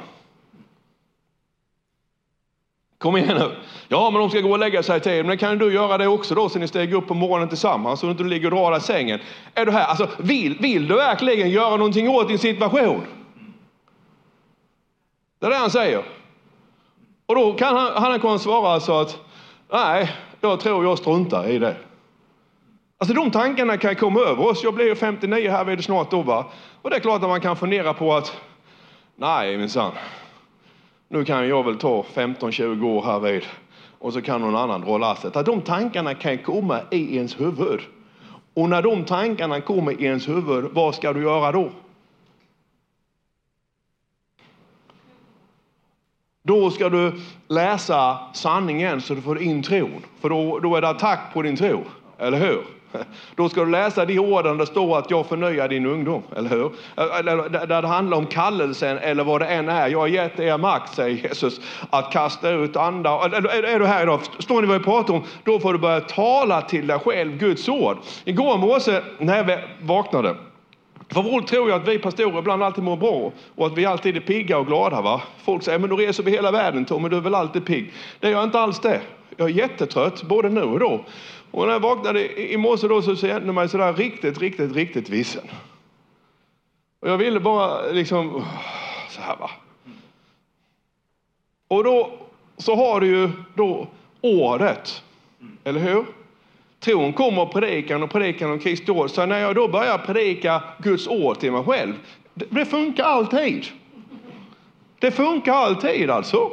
Kom 2.99 3.17
igen 3.17 3.37
nu. 3.37 3.57
Ja, 3.89 4.11
men 4.11 4.21
de 4.21 4.31
ska 4.31 4.41
gå 4.41 4.51
och 4.51 4.59
lägga 4.59 4.83
sig 4.83 4.97
i 4.97 5.01
tid. 5.01 5.27
Men 5.27 5.39
kan 5.39 5.59
du 5.59 5.75
göra 5.75 5.99
det 5.99 6.07
också 6.07 6.35
då 6.35 6.49
så 6.49 6.59
ni 6.59 6.69
stiger 6.69 6.97
upp 6.97 7.09
på 7.09 7.15
morgonen 7.15 7.49
tillsammans 7.49 8.01
så 8.01 8.07
du 8.07 8.13
inte 8.13 8.25
ligger 8.25 8.55
och 8.55 8.57
drar 8.57 8.77
i 8.77 8.81
sängen? 8.81 9.21
Är 9.55 9.67
du 9.67 9.73
här? 9.73 9.85
Alltså, 9.85 10.09
vill, 10.19 10.59
vill 10.59 10.89
du 10.89 10.95
verkligen 10.95 11.51
göra 11.51 11.77
någonting 11.77 12.09
åt 12.09 12.29
din 12.29 12.39
situation? 12.39 13.07
Det 15.39 15.47
är 15.47 15.51
det 15.51 15.57
han 15.57 15.71
säger. 15.71 16.03
Och 17.27 17.35
då 17.35 17.53
kan 17.53 17.77
han, 17.77 18.03
han 18.03 18.21
kan 18.21 18.39
svara 18.39 18.81
så 18.81 19.01
att 19.01 19.19
nej, 19.73 20.11
jag 20.43 20.61
tror 20.61 20.85
jag 20.85 20.99
struntar 20.99 21.49
i 21.49 21.59
det. 21.59 21.77
Alltså 22.99 23.15
de 23.15 23.31
tankarna 23.31 23.77
kan 23.77 23.97
komma 23.97 24.21
över 24.21 24.47
oss. 24.47 24.65
Jag 24.65 24.75
blir 24.75 24.87
ju 24.87 24.95
59 24.95 25.51
här 25.51 25.65
vid 25.65 25.85
snart 25.85 26.11
då 26.11 26.23
va. 26.23 26.45
Och 26.83 26.91
det 26.91 26.97
är 26.97 27.01
klart 27.01 27.23
att 27.23 27.29
man 27.29 27.41
kan 27.41 27.57
fundera 27.57 27.95
på 27.95 28.15
att 28.15 28.37
nej 29.17 29.57
minsann, 29.57 29.93
nu 31.09 31.25
kan 31.25 31.49
jag 31.49 31.65
väl 31.65 31.79
ta 31.79 32.05
15-20 32.15 32.85
år 32.85 33.03
här 33.03 33.21
vid 33.21 33.43
och 33.99 34.13
så 34.13 34.23
kan 34.23 34.41
någon 34.41 34.57
annan 34.57 34.81
dra 34.81 34.99
lasset. 34.99 35.37
Att 35.37 35.47
de 35.47 35.61
tankarna 35.61 36.15
kan 36.15 36.39
komma 36.39 36.81
i 36.91 37.17
ens 37.17 37.41
huvud. 37.41 37.81
Och 38.55 38.69
när 38.69 38.83
de 38.83 39.05
tankarna 39.05 39.61
kommer 39.61 40.01
i 40.01 40.05
ens 40.05 40.29
huvud, 40.29 40.65
vad 40.73 40.95
ska 40.95 41.13
du 41.13 41.23
göra 41.23 41.53
då? 41.53 41.71
Då 46.43 46.71
ska 46.71 46.89
du 46.89 47.13
läsa 47.49 48.19
sanningen 48.35 49.01
så 49.01 49.15
du 49.15 49.23
får 49.23 49.43
in 49.43 49.63
tron. 49.63 50.03
För 50.21 50.29
då, 50.29 50.59
då 50.59 50.77
är 50.77 50.81
det 50.81 50.89
attack 50.89 51.21
på 51.35 51.43
din 51.43 51.57
tro, 51.57 51.85
eller 52.19 52.39
hur? 52.39 52.63
Då 53.37 53.49
ska 53.49 53.65
du 53.65 53.71
läsa 53.71 54.05
de 54.05 54.19
orden 54.19 54.59
där 54.59 54.65
det 54.65 54.67
står 54.67 54.99
att 54.99 55.11
jag 55.11 55.27
förnyar 55.27 55.69
din 55.69 55.87
ungdom, 55.87 56.23
eller 56.37 56.51
hur? 56.51 56.73
Där 57.67 57.83
det 57.83 57.89
handlar 57.89 58.19
om 58.19 58.27
kallelsen 58.27 58.99
eller 58.99 59.25
vad 59.25 59.41
det 59.41 59.47
än 59.47 59.69
är. 59.69 59.89
Jag 59.89 59.99
har 59.99 60.07
gett 60.07 60.41
er 60.41 60.59
makt, 60.59 60.95
säger 60.95 61.29
Jesus, 61.29 61.61
att 61.91 62.13
kasta 62.13 62.51
ut 62.51 62.77
andar. 62.77 63.25
Är, 63.25 63.65
är 63.65 63.79
du 63.79 63.87
här 63.87 64.03
idag? 64.03 64.21
Står 64.39 64.61
ni 64.61 64.67
vad 64.67 64.77
jag 64.77 64.85
pratar 64.85 65.15
om? 65.15 65.23
Då 65.45 65.61
får 65.61 65.73
du 65.73 65.79
börja 65.79 66.01
tala 66.01 66.63
till 66.63 66.87
dig 66.87 66.99
själv 66.99 67.39
Guds 67.39 67.69
ord. 67.69 67.97
Igår 68.25 68.59
morse 68.59 69.01
när 69.19 69.37
jag 69.37 69.61
vaknade 69.83 70.37
för 71.13 71.23
vår 71.23 71.41
tror 71.41 71.71
jag 71.71 71.81
att 71.81 71.89
vi 71.89 71.99
pastorer 71.99 72.39
ibland 72.39 72.63
alltid 72.63 72.85
mår 72.85 72.97
bra 72.97 73.33
och 73.55 73.67
att 73.67 73.79
vi 73.79 73.87
alltid 73.87 74.17
är 74.17 74.21
pigga 74.21 74.59
och 74.59 74.67
glada. 74.67 75.03
Va? 75.03 75.23
Folk 75.45 75.63
säger, 75.63 75.79
men 75.79 75.91
då 75.91 75.97
reser 75.97 76.23
vi 76.23 76.31
hela 76.31 76.51
världen 76.51 76.85
Tommy, 76.85 77.09
du 77.09 77.17
är 77.17 77.21
väl 77.21 77.35
alltid 77.35 77.67
pigg? 77.67 77.93
Det 78.21 78.27
är 78.27 78.31
jag 78.31 78.45
inte 78.45 78.61
alls 78.61 78.81
det. 78.81 79.01
Jag 79.37 79.51
är 79.51 79.55
jättetrött, 79.55 80.23
både 80.23 80.49
nu 80.49 80.63
och 80.63 80.79
då. 80.79 81.05
Och 81.51 81.67
när 81.67 81.73
jag 81.73 81.81
vaknade 81.81 82.41
i 82.53 82.57
morse 82.57 82.89
då 82.89 83.03
så 83.03 83.17
kände 83.17 83.47
jag 83.47 83.55
mig 83.55 83.69
sådär 83.69 83.93
riktigt, 83.93 84.39
riktigt, 84.39 84.73
riktigt 84.73 85.09
vissen. 85.09 85.45
Och 87.01 87.09
jag 87.09 87.19
ville 87.19 87.41
bara 87.41 87.87
liksom, 87.87 88.45
så 89.09 89.21
här 89.21 89.37
va. 89.37 89.51
Och 91.69 91.85
då 91.85 92.13
så 92.57 92.75
har 92.75 93.01
du 93.01 93.07
ju 93.07 93.31
då 93.55 93.89
ordet, 94.21 95.03
eller 95.65 95.81
hur? 95.81 96.05
Tron 96.85 97.13
kommer 97.13 97.43
och 97.43 97.53
predikan 97.53 98.03
och 98.03 98.11
predikan 98.11 98.51
om 98.51 98.59
Kristi 98.59 98.91
ord. 98.91 99.11
Så 99.11 99.27
när 99.27 99.39
jag 99.39 99.55
då 99.55 99.69
börjar 99.69 99.99
predika 99.99 100.63
Guds 100.79 101.09
ord 101.09 101.39
till 101.39 101.53
mig 101.53 101.65
själv, 101.65 101.93
det, 102.35 102.45
det 102.51 102.65
funkar 102.65 103.05
alltid. 103.05 103.67
Det 104.99 105.11
funkar 105.11 105.53
alltid 105.53 106.11
alltså. 106.11 106.51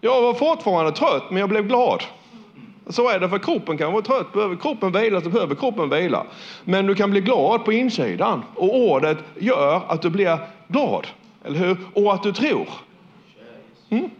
Jag 0.00 0.22
var 0.22 0.34
fortfarande 0.34 0.92
trött, 0.92 1.30
men 1.30 1.40
jag 1.40 1.48
blev 1.48 1.66
glad. 1.66 2.02
Så 2.88 3.08
är 3.08 3.20
det, 3.20 3.28
för 3.28 3.38
kroppen 3.38 3.78
kan 3.78 3.92
vara 3.92 4.02
trött. 4.02 4.32
Behöver 4.32 4.56
kroppen 4.56 4.92
vila 4.92 5.20
så 5.20 5.30
behöver 5.30 5.54
kroppen 5.54 5.90
vila. 5.90 6.26
Men 6.64 6.86
du 6.86 6.94
kan 6.94 7.10
bli 7.10 7.20
glad 7.20 7.64
på 7.64 7.72
insidan 7.72 8.42
och 8.54 8.76
ordet 8.76 9.18
gör 9.38 9.82
att 9.88 10.02
du 10.02 10.10
blir 10.10 10.38
glad. 10.68 11.06
Eller 11.44 11.58
hur? 11.58 11.76
Och 11.94 12.14
att 12.14 12.22
du 12.22 12.32
tror. 12.32 12.68
Mm? 13.90 14.10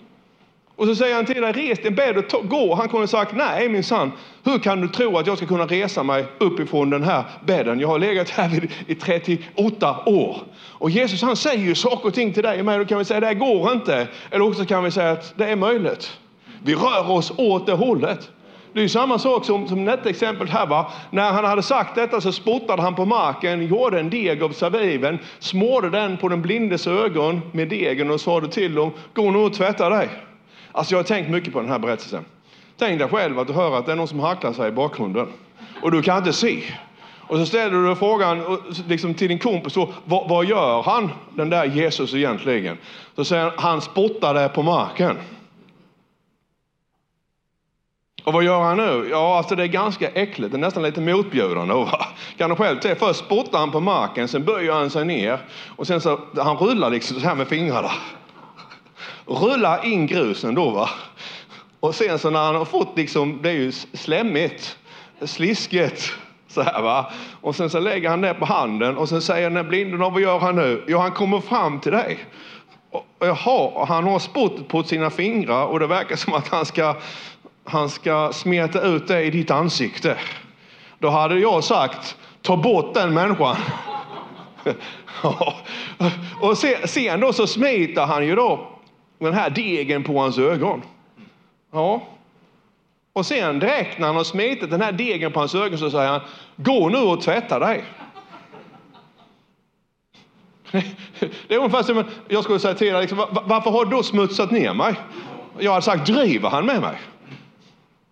Och 0.77 0.87
så 0.87 0.95
säger 0.95 1.15
han 1.15 1.27
till 1.27 1.43
dig, 1.43 1.53
res 1.53 1.79
din 1.79 1.95
bädd 1.95 2.17
och 2.17 2.49
gå. 2.49 2.75
Han 2.75 2.89
kunde 2.89 3.07
sagt, 3.07 3.33
nej 3.35 3.69
min 3.69 3.85
son, 3.85 4.13
hur 4.45 4.59
kan 4.59 4.81
du 4.81 4.89
tro 4.89 5.19
att 5.19 5.27
jag 5.27 5.37
ska 5.37 5.47
kunna 5.47 5.67
resa 5.67 6.03
mig 6.03 6.25
uppifrån 6.39 6.91
den 6.91 7.03
här 7.03 7.25
bädden? 7.45 7.81
Jag 7.81 7.89
har 7.89 7.99
legat 7.99 8.31
här 8.31 8.69
i 8.87 8.95
38 8.95 10.03
år. 10.07 10.37
Och 10.57 10.91
Jesus 10.91 11.23
han 11.23 11.37
säger 11.37 11.65
ju 11.65 11.75
saker 11.75 12.09
och 12.09 12.15
ting 12.15 12.33
till 12.33 12.43
dig 12.43 12.59
och 12.59 12.65
mig. 12.65 12.79
Då 12.79 12.85
kan 12.85 12.99
vi 12.99 13.05
säga, 13.05 13.21
det 13.21 13.35
går 13.35 13.73
inte. 13.73 14.09
Eller 14.31 14.49
också 14.49 14.65
kan 14.65 14.85
vi 14.85 14.91
säga 14.91 15.11
att 15.11 15.35
det 15.37 15.45
är 15.45 15.57
möjligt. 15.57 16.19
Vi 16.63 16.75
rör 16.75 17.11
oss 17.11 17.33
åt 17.37 17.67
det 17.67 17.73
hållet. 17.73 18.31
Det 18.73 18.83
är 18.83 18.89
samma 18.89 19.19
sak 19.19 19.45
som, 19.45 19.69
som 19.69 19.85
detta 19.85 20.09
exempel 20.09 20.49
här. 20.49 20.67
Va? 20.67 20.93
När 21.11 21.33
han 21.33 21.45
hade 21.45 21.63
sagt 21.63 21.95
detta 21.95 22.21
så 22.21 22.33
spottade 22.33 22.83
han 22.83 22.95
på 22.95 23.05
marken, 23.05 23.67
gjorde 23.67 24.01
en 24.01 24.11
deg 24.11 24.43
av 24.43 24.51
saviven, 24.51 25.19
smorde 25.39 25.91
den 25.91 26.17
på 26.17 26.29
den 26.29 26.43
blindes 26.43 26.87
ögon 26.87 27.41
med 27.53 27.69
degen 27.69 28.11
och 28.11 28.21
sa 28.21 28.41
till 28.41 28.75
dem, 28.75 28.93
gå 29.15 29.31
nu 29.31 29.39
och 29.39 29.55
tvätta 29.55 29.89
dig. 29.89 30.09
Alltså 30.77 30.95
jag 30.95 30.99
har 30.99 31.05
tänkt 31.05 31.31
mycket 31.31 31.53
på 31.53 31.61
den 31.61 31.69
här 31.69 31.79
berättelsen. 31.79 32.25
Tänk 32.79 32.99
dig 32.99 33.09
själv 33.09 33.39
att 33.39 33.47
du 33.47 33.53
hör 33.53 33.79
att 33.79 33.87
det 33.87 33.93
är 33.93 33.97
någon 33.97 34.09
som 34.09 34.21
hacklar 34.21 34.53
sig 34.53 34.69
i 34.69 34.73
bakgrunden 34.73 35.29
och 35.83 35.91
du 35.91 36.03
kan 36.03 36.19
inte 36.19 36.33
se. 36.33 36.63
Och 37.21 37.37
så 37.37 37.47
ställer 37.47 37.89
du 37.89 37.97
frågan 37.97 38.59
liksom 38.89 39.15
till 39.15 39.29
din 39.29 39.39
kompis, 39.39 39.73
så, 39.73 39.93
vad, 40.05 40.29
vad, 40.29 40.45
gör 40.45 40.83
han, 40.83 41.11
den 41.35 41.51
där 41.51 41.65
Jesus 41.65 42.15
egentligen? 42.15 42.79
Så 43.17 43.25
säger 43.25 43.43
han, 43.45 43.53
han 43.57 43.81
spottade 43.81 44.49
på 44.49 44.63
marken. 44.63 45.17
Och 48.25 48.33
vad 48.33 48.45
gör 48.45 48.63
han 48.63 48.77
nu? 48.77 49.09
Ja, 49.11 49.39
alltså 49.39 49.57
det 49.57 49.63
är 49.63 49.67
ganska 49.67 50.09
äckligt, 50.09 50.53
det 50.53 50.57
är 50.57 50.61
nästan 50.61 50.83
lite 50.83 51.01
motbjudande. 51.01 51.75
Va? 51.75 52.07
Kan 52.37 52.51
du 52.51 52.57
själv 52.57 52.81
se, 52.81 52.95
först 52.95 53.21
spottar 53.21 53.59
han 53.59 53.71
på 53.71 53.81
marken, 53.81 54.29
sen 54.29 54.45
böjer 54.45 54.73
han 54.73 54.91
sig 54.91 55.05
ner 55.05 55.39
och 55.77 55.87
sen 55.87 56.01
så, 56.01 56.21
han 56.37 56.57
rullar 56.57 56.91
liksom 56.91 57.21
så 57.21 57.29
här 57.29 57.35
med 57.35 57.49
fingrarna 57.49 57.91
rulla 59.27 59.83
in 59.83 60.07
grusen 60.07 60.55
då 60.55 60.71
va. 60.71 60.91
Och 61.81 61.95
sen 61.95 62.19
så 62.19 62.31
när 62.31 62.41
han 62.41 62.55
har 62.55 62.65
fått 62.65 62.97
liksom, 62.97 63.39
det 63.43 63.49
är 63.49 63.55
ju 63.55 63.73
slemmigt, 63.73 64.79
slisket 65.23 66.13
så 66.49 66.63
här 66.63 66.83
va. 66.83 67.13
Och 67.41 67.57
sen 67.57 67.71
så 67.71 67.81
lägger 67.81 68.11
han 68.11 68.21
det 68.21 68.35
på 68.35 68.45
handen 68.45 68.97
och 68.97 69.09
sen 69.09 69.23
säger 69.23 69.51
den 69.51 69.69
blinden, 69.69 69.99
vad 69.99 70.21
gör 70.21 70.39
han 70.39 70.57
nu? 70.57 70.85
Jo, 70.87 70.99
han 70.99 71.13
kommer 71.13 71.41
fram 71.41 71.81
till 71.81 71.93
dig. 71.93 72.19
Och, 72.91 73.07
jaha, 73.19 73.87
han 73.89 74.05
har 74.05 74.19
spottet 74.19 74.69
på 74.69 74.83
sina 74.83 75.11
fingrar 75.11 75.67
och 75.67 75.81
det 75.81 75.87
verkar 75.87 76.17
som 76.17 76.35
att 76.35 76.49
han 76.49 76.67
ska, 76.67 76.97
han 77.65 77.89
ska 77.89 78.33
smeta 78.33 78.83
ut 78.83 79.09
det 79.09 79.23
i 79.23 79.31
ditt 79.31 79.51
ansikte. 79.51 80.17
Då 80.99 81.09
hade 81.09 81.39
jag 81.39 81.65
sagt, 81.65 82.17
ta 82.43 82.57
bort 82.57 82.95
den 82.95 83.15
människan. 83.15 83.57
och 86.41 86.59
sen, 86.59 86.89
sen 86.89 87.21
då 87.21 87.33
så 87.33 87.47
smiter 87.47 88.07
han 88.07 88.27
ju 88.27 88.35
då 88.35 88.76
den 89.19 89.35
här 89.35 89.51
degen 89.51 90.05
på 90.05 90.21
hans 90.21 90.39
ögon. 90.39 90.83
Ja. 91.73 92.03
Och 93.13 93.27
sen 93.27 93.59
direkt 93.59 93.99
när 93.99 94.07
han 94.07 94.17
har 94.17 94.25
smitit 94.25 94.71
den 94.71 94.81
här 94.81 94.93
degen 94.93 95.33
på 95.33 95.39
hans 95.39 95.55
ögon 95.55 95.79
så 95.79 95.91
säger 95.91 96.11
han, 96.11 96.21
gå 96.57 96.89
nu 96.89 96.99
och 96.99 97.21
tvätta 97.21 97.59
dig. 97.59 97.85
Det 101.49 101.55
är 101.55 101.59
ungefär 101.59 101.83
som 101.83 102.05
jag 102.29 102.45
skulle 102.45 102.59
säga 102.59 102.75
till 102.75 102.93
dig, 102.93 103.01
liksom, 103.01 103.19
varför 103.45 103.71
har 103.71 103.85
du 103.85 104.03
smutsat 104.03 104.51
ner 104.51 104.75
mig? 104.75 104.95
Jag 105.59 105.71
hade 105.73 105.83
sagt, 105.83 106.07
driver 106.07 106.51
han 106.51 106.67
med 106.67 106.81
mig? 106.81 106.99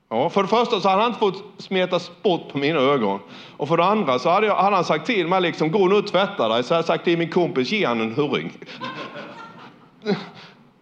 Ja, 0.08 0.30
för 0.30 0.42
det 0.42 0.48
första 0.48 0.80
så 0.80 0.88
hade 0.88 1.02
han 1.02 1.10
inte 1.10 1.18
fått 1.18 1.44
smeta 1.58 2.00
spott 2.00 2.52
på 2.52 2.58
mina 2.58 2.80
ögon. 2.80 3.20
Och 3.56 3.68
för 3.68 3.76
det 3.76 3.84
andra 3.84 4.18
så 4.18 4.30
hade, 4.30 4.46
jag, 4.46 4.56
hade 4.56 4.76
han 4.76 4.84
sagt 4.84 5.06
till 5.06 5.28
mig, 5.28 5.40
liksom, 5.40 5.70
gå 5.70 5.88
nu 5.88 5.94
och 5.94 6.06
tvätta 6.06 6.48
dig. 6.48 6.62
Så 6.62 6.74
hade 6.74 6.78
jag 6.78 6.84
sagt 6.84 7.04
till 7.04 7.18
min 7.18 7.30
kompis, 7.30 7.72
ge 7.72 7.86
han 7.86 8.00
en 8.00 8.14
hurring. 8.14 8.52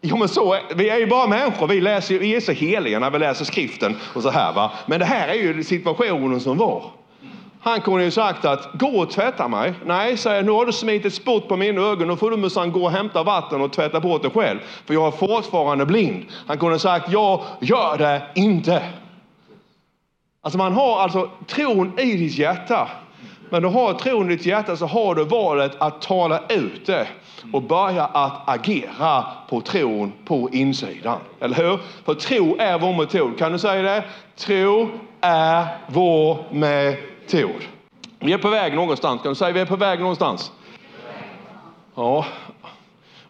Jo, 0.04 0.16
men 0.16 0.28
så, 0.28 0.56
vi 0.74 0.88
är 0.88 0.98
ju 0.98 1.06
bara 1.06 1.26
människor. 1.26 1.66
Vi, 1.66 1.80
läser, 1.80 2.18
vi 2.18 2.36
är 2.36 2.40
så 2.40 2.52
heliga 2.52 2.98
när 2.98 3.10
vi 3.10 3.18
läser 3.18 3.44
skriften 3.44 3.96
och 4.14 4.22
så 4.22 4.30
här. 4.30 4.52
Va? 4.52 4.72
Men 4.86 4.98
det 4.98 5.04
här 5.04 5.28
är 5.28 5.34
ju 5.34 5.64
situationen 5.64 6.40
som 6.40 6.56
var. 6.58 6.90
Han 7.60 7.80
kunde 7.80 8.04
ju 8.04 8.10
sagt 8.10 8.44
att 8.44 8.68
gå 8.72 8.86
och 8.86 9.10
tvätta 9.10 9.48
mig. 9.48 9.74
Nej, 9.86 10.16
säger 10.16 10.42
nu 10.42 10.50
har 10.50 10.66
du 10.66 10.72
smitit 10.72 11.14
spott 11.14 11.48
på 11.48 11.56
mina 11.56 11.80
ögon. 11.80 12.08
Nu 12.08 12.16
får 12.16 12.30
du 12.30 12.36
minsann 12.36 12.72
gå 12.72 12.84
och 12.84 12.90
hämta 12.90 13.22
vatten 13.22 13.60
och 13.60 13.72
tvätta 13.72 14.00
bort 14.00 14.22
dig 14.22 14.30
själv. 14.30 14.58
För 14.86 14.94
jag 14.94 15.06
är 15.06 15.10
fortfarande 15.10 15.86
blind. 15.86 16.24
Han 16.46 16.58
kunde 16.58 16.78
sagt 16.78 17.12
jag 17.12 17.42
gör 17.60 17.98
det 17.98 18.22
inte. 18.34 18.82
Alltså 20.40 20.58
man 20.58 20.72
har 20.72 21.00
alltså 21.00 21.30
tron 21.46 21.98
i 21.98 22.16
ditt 22.16 22.38
hjärta. 22.38 22.88
Men 23.52 23.62
du 23.62 23.68
har 23.68 23.94
tron 23.94 24.30
i 24.30 24.36
ditt 24.36 24.46
hjärta 24.46 24.76
så 24.76 24.86
har 24.86 25.14
du 25.14 25.24
valet 25.24 25.72
att 25.78 26.02
tala 26.02 26.40
ut 26.48 26.86
det 26.86 27.08
och 27.52 27.62
börja 27.62 28.04
att 28.04 28.48
agera 28.48 29.24
på 29.48 29.60
tron 29.60 30.12
på 30.24 30.48
insidan. 30.52 31.18
Eller 31.40 31.56
hur? 31.56 31.78
För 32.04 32.14
tro 32.14 32.56
är 32.58 32.78
vår 32.78 32.96
metod. 32.96 33.38
Kan 33.38 33.52
du 33.52 33.58
säga 33.58 33.82
det? 33.82 34.04
Tro 34.36 34.88
är 35.20 35.66
vår 35.86 36.38
metod. 36.50 37.62
Vi 38.18 38.32
är 38.32 38.38
på 38.38 38.48
väg 38.48 38.74
någonstans. 38.74 39.22
Kan 39.22 39.30
du 39.30 39.34
säga 39.34 39.52
vi 39.52 39.60
är 39.60 39.66
på 39.66 39.76
väg 39.76 40.00
någonstans? 40.00 40.52
Ja. 41.94 42.26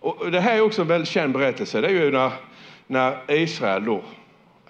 Och 0.00 0.30
det 0.30 0.40
här 0.40 0.56
är 0.56 0.60
också 0.60 0.82
en 0.82 0.88
väldigt 0.88 1.08
känd 1.08 1.32
berättelse. 1.32 1.80
Det 1.80 1.88
är 1.88 1.90
ju 1.90 2.10
när, 2.10 2.30
när 2.86 3.30
Israel 3.30 3.84
då 3.84 4.00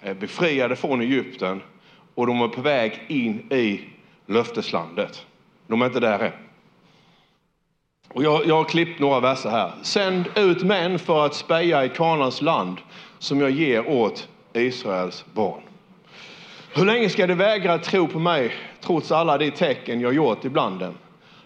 är 0.01 0.13
befriade 0.13 0.75
från 0.75 1.01
Egypten 1.01 1.61
och 2.15 2.27
de 2.27 2.41
är 2.41 2.47
på 2.47 2.61
väg 2.61 3.01
in 3.07 3.51
i 3.51 3.81
löfteslandet. 4.25 5.25
De 5.67 5.81
är 5.81 5.85
inte 5.85 5.99
där 5.99 6.19
än. 6.19 6.31
Och 8.13 8.23
jag, 8.23 8.45
jag 8.45 8.55
har 8.55 8.63
klippt 8.63 8.99
några 8.99 9.19
verser 9.19 9.49
här. 9.49 9.71
Sänd 9.81 10.25
ut 10.35 10.63
män 10.63 10.99
för 10.99 11.25
att 11.25 11.35
speja 11.35 11.85
i 11.85 11.89
Kanans 11.89 12.41
land 12.41 12.77
som 13.19 13.41
jag 13.41 13.51
ger 13.51 13.89
åt 13.89 14.27
Israels 14.53 15.25
barn. 15.33 15.61
Hur 16.75 16.85
länge 16.85 17.09
ska 17.09 17.27
de 17.27 17.35
vägra 17.35 17.77
tro 17.77 18.07
på 18.07 18.19
mig 18.19 18.53
trots 18.81 19.11
alla 19.11 19.37
de 19.37 19.51
tecken 19.51 20.01
jag 20.01 20.13
gjort 20.13 20.45
ibland 20.45 20.79
dem? 20.79 20.93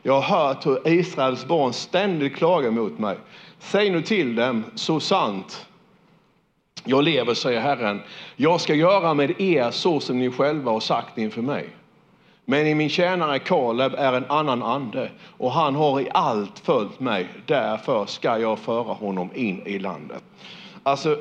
Jag 0.03 0.21
har 0.21 0.37
hört 0.37 0.65
hur 0.65 0.87
Israels 0.87 1.45
barn 1.45 1.73
ständigt 1.73 2.35
klagar 2.35 2.71
mot 2.71 2.99
mig. 2.99 3.17
Säg 3.59 3.89
nu 3.89 4.01
till 4.01 4.35
dem, 4.35 4.63
så 4.75 4.99
sant 4.99 5.67
jag 6.83 7.03
lever, 7.03 7.33
säger 7.33 7.59
Herren. 7.59 8.01
Jag 8.35 8.61
ska 8.61 8.73
göra 8.73 9.13
med 9.13 9.41
er 9.41 9.71
så 9.71 9.99
som 9.99 10.19
ni 10.19 10.31
själva 10.31 10.71
har 10.71 10.79
sagt 10.79 11.17
inför 11.17 11.41
mig. 11.41 11.69
Men 12.49 12.67
i 12.67 12.75
min 12.75 12.89
tjänare 12.89 13.39
Kaleb 13.39 13.93
är 13.93 14.13
en 14.13 14.25
annan 14.25 14.63
ande 14.63 15.11
och 15.37 15.51
han 15.51 15.75
har 15.75 16.01
i 16.01 16.09
allt 16.13 16.59
följt 16.59 16.99
mig. 16.99 17.27
Därför 17.45 18.05
ska 18.05 18.39
jag 18.39 18.59
föra 18.59 18.93
honom 18.93 19.29
in 19.33 19.67
i 19.67 19.79
landet. 19.79 20.23
Alltså, 20.83 21.17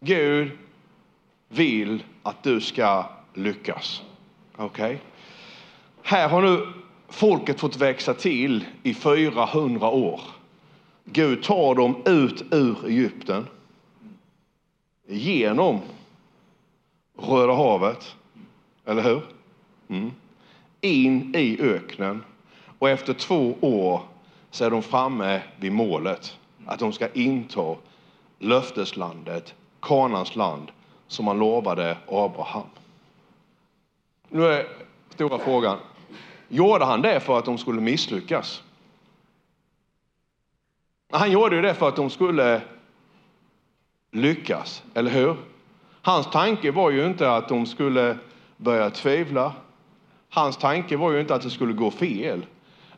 Gud 0.00 0.50
vill 1.48 2.02
att 2.22 2.42
du 2.42 2.60
ska 2.60 3.04
lyckas. 3.34 4.02
Okej? 4.56 4.84
Okay? 4.84 4.98
Här 6.02 6.28
har 6.28 6.42
nu 6.42 6.66
folket 7.08 7.60
fått 7.60 7.76
växa 7.76 8.14
till 8.14 8.64
i 8.82 8.94
400 8.94 9.88
år. 9.88 10.20
Gud 11.04 11.42
tar 11.42 11.74
dem 11.74 12.02
ut 12.04 12.44
ur 12.50 12.86
Egypten, 12.86 13.46
genom 15.06 15.80
Röda 17.18 17.52
havet, 17.52 18.16
eller 18.84 19.02
hur? 19.02 19.22
Mm. 19.88 20.12
In 20.80 21.34
i 21.34 21.60
öknen 21.60 22.24
och 22.78 22.90
efter 22.90 23.14
två 23.14 23.54
år 23.60 24.02
så 24.50 24.64
är 24.64 24.70
de 24.70 24.82
framme 24.82 25.42
vid 25.56 25.72
målet 25.72 26.38
att 26.66 26.78
de 26.78 26.92
ska 26.92 27.08
inta 27.12 27.76
löfteslandet, 28.38 29.54
Kanans 29.80 30.36
land, 30.36 30.70
som 31.06 31.26
han 31.26 31.38
lovade 31.38 31.98
Abraham. 32.08 32.66
Nu 34.28 34.46
är 34.46 34.66
stora 35.08 35.38
frågan, 35.38 35.78
gjorde 36.48 36.84
han 36.84 37.02
det 37.02 37.20
för 37.20 37.38
att 37.38 37.44
de 37.44 37.58
skulle 37.58 37.80
misslyckas? 37.80 38.62
Han 41.10 41.30
gjorde 41.32 41.56
ju 41.56 41.62
det 41.62 41.74
för 41.74 41.88
att 41.88 41.96
de 41.96 42.10
skulle 42.10 42.62
lyckas, 44.10 44.82
eller 44.94 45.10
hur? 45.10 45.36
Hans 46.02 46.26
tanke 46.26 46.70
var 46.70 46.90
ju 46.90 47.06
inte 47.06 47.32
att 47.32 47.48
de 47.48 47.66
skulle 47.66 48.18
Börjar 48.62 48.90
tvivla. 48.90 49.52
Hans 50.30 50.56
tanke 50.56 50.96
var 50.96 51.12
ju 51.12 51.20
inte 51.20 51.34
att 51.34 51.42
det 51.42 51.50
skulle 51.50 51.72
gå 51.72 51.90
fel, 51.90 52.46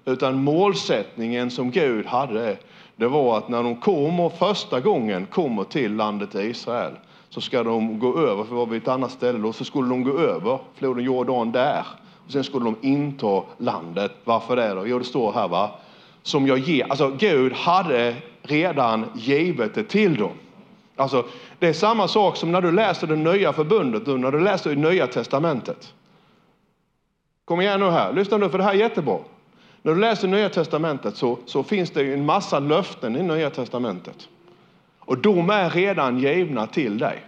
utan 0.04 0.44
målsättningen 0.44 1.50
som 1.50 1.70
Gud 1.70 2.06
hade, 2.06 2.56
det 2.96 3.08
var 3.08 3.38
att 3.38 3.48
när 3.48 3.62
de 3.62 3.76
kommer 3.76 4.28
första 4.28 4.80
gången 4.80 5.26
kommer 5.26 5.64
till 5.64 5.94
landet 5.96 6.34
Israel 6.34 6.92
så 7.28 7.40
ska 7.40 7.62
de 7.62 7.98
gå 7.98 8.18
över, 8.18 8.44
för 8.44 8.54
var 8.54 8.66
vid 8.66 8.82
ett 8.82 8.88
annat 8.88 9.10
ställe 9.10 9.38
då, 9.38 9.52
så 9.52 9.64
skulle 9.64 9.88
de 9.88 10.04
gå 10.04 10.18
över 10.18 10.58
floden 10.74 11.04
Jordan 11.04 11.52
där. 11.52 11.86
Och 12.26 12.32
sen 12.32 12.44
skulle 12.44 12.64
de 12.64 12.76
inta 12.80 13.42
landet. 13.58 14.12
Varför 14.24 14.56
det 14.56 14.74
då? 14.74 14.86
Jo, 14.86 14.98
det 14.98 15.04
står 15.04 15.32
här 15.32 15.48
va, 15.48 15.70
som 16.22 16.46
jag 16.46 16.58
ger. 16.58 16.90
Alltså 16.90 17.08
Gud 17.08 17.52
hade 17.52 18.14
redan 18.42 19.04
givet 19.14 19.74
det 19.74 19.84
till 19.84 20.16
dem. 20.16 20.32
Alltså, 21.02 21.24
det 21.58 21.68
är 21.68 21.72
samma 21.72 22.08
sak 22.08 22.36
som 22.36 22.52
när 22.52 22.60
du 22.60 22.72
läser 22.72 23.06
det 23.06 23.16
nya 23.16 23.52
förbundet, 23.52 24.06
när 24.06 24.30
du 24.30 24.40
läser 24.40 24.70
det 24.70 24.90
nya 24.90 25.06
testamentet. 25.06 25.94
Kom 27.44 27.60
igen 27.60 27.80
nu 27.80 27.90
här, 27.90 28.12
lyssna 28.12 28.36
nu 28.36 28.48
för 28.48 28.58
det 28.58 28.64
här 28.64 28.72
är 28.72 28.76
jättebra. 28.76 29.18
När 29.82 29.94
du 29.94 30.00
läser 30.00 30.28
nya 30.28 30.48
testamentet 30.48 31.16
så, 31.16 31.38
så 31.46 31.62
finns 31.62 31.90
det 31.90 32.12
en 32.12 32.24
massa 32.24 32.58
löften 32.58 33.16
i 33.16 33.22
nya 33.22 33.50
testamentet. 33.50 34.28
Och 34.98 35.18
de 35.18 35.50
är 35.50 35.70
redan 35.70 36.18
givna 36.18 36.66
till 36.66 36.98
dig. 36.98 37.24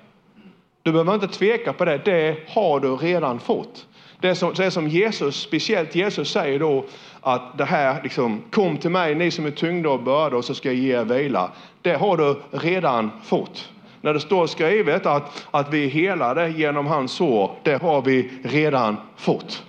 Du 0.82 0.92
behöver 0.92 1.14
inte 1.14 1.28
tveka 1.28 1.72
på 1.72 1.84
det, 1.84 1.98
det 2.04 2.38
har 2.48 2.80
du 2.80 2.96
redan 2.96 3.40
fått. 3.40 3.86
Det 4.24 4.34
som, 4.34 4.54
det 4.54 4.70
som 4.70 4.88
Jesus, 4.88 5.40
speciellt 5.40 5.94
Jesus 5.94 6.30
säger 6.30 6.58
då 6.58 6.84
att 7.20 7.58
det 7.58 7.64
här 7.64 8.02
liksom, 8.02 8.42
kom 8.50 8.76
till 8.76 8.90
mig 8.90 9.14
ni 9.14 9.30
som 9.30 9.46
är 9.46 9.50
tyngda 9.50 9.90
och 9.90 10.02
börda 10.02 10.36
och 10.36 10.44
så 10.44 10.54
ska 10.54 10.68
jag 10.68 10.76
ge 10.76 10.96
er 10.96 11.04
vila. 11.04 11.50
Det 11.82 11.92
har 11.94 12.16
du 12.16 12.40
redan 12.50 13.10
fått. 13.24 13.72
När 14.00 14.14
det 14.14 14.20
står 14.20 14.46
skrivet 14.46 15.06
att, 15.06 15.46
att 15.50 15.72
vi 15.72 15.84
är 15.84 15.88
helade 15.88 16.48
genom 16.48 16.86
hans 16.86 17.12
sår, 17.12 17.50
det 17.62 17.82
har 17.82 18.02
vi 18.02 18.30
redan 18.44 18.96
fått. 19.16 19.62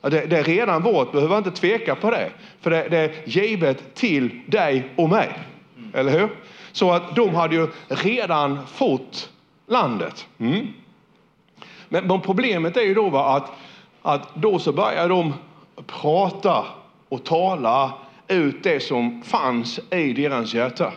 Det, 0.00 0.26
det 0.26 0.38
är 0.38 0.44
redan 0.44 0.82
vårt, 0.82 1.12
behöver 1.12 1.38
inte 1.38 1.50
tveka 1.50 1.94
på 1.94 2.10
det. 2.10 2.30
För 2.60 2.70
det, 2.70 2.88
det 2.88 2.98
är 2.98 3.12
givet 3.24 3.94
till 3.94 4.40
dig 4.46 4.88
och 4.96 5.08
mig. 5.08 5.38
Eller 5.94 6.12
hur? 6.12 6.28
Så 6.72 6.92
att 6.92 7.16
de 7.16 7.34
hade 7.34 7.54
ju 7.54 7.68
redan 7.88 8.66
fått 8.66 9.30
landet. 9.66 10.26
Mm. 10.38 10.66
Men, 11.88 12.06
men, 12.06 12.20
problemet 12.20 12.76
är 12.76 12.82
ju 12.82 12.94
då 12.94 13.16
att, 13.16 13.50
att 14.06 14.34
då 14.34 14.58
så 14.58 14.72
börjar 14.72 15.08
de 15.08 15.34
prata 15.86 16.64
och 17.08 17.24
tala 17.24 17.92
ut 18.28 18.62
det 18.62 18.80
som 18.80 19.22
fanns 19.22 19.80
i 19.90 20.12
deras 20.12 20.54
hjärta. 20.54 20.92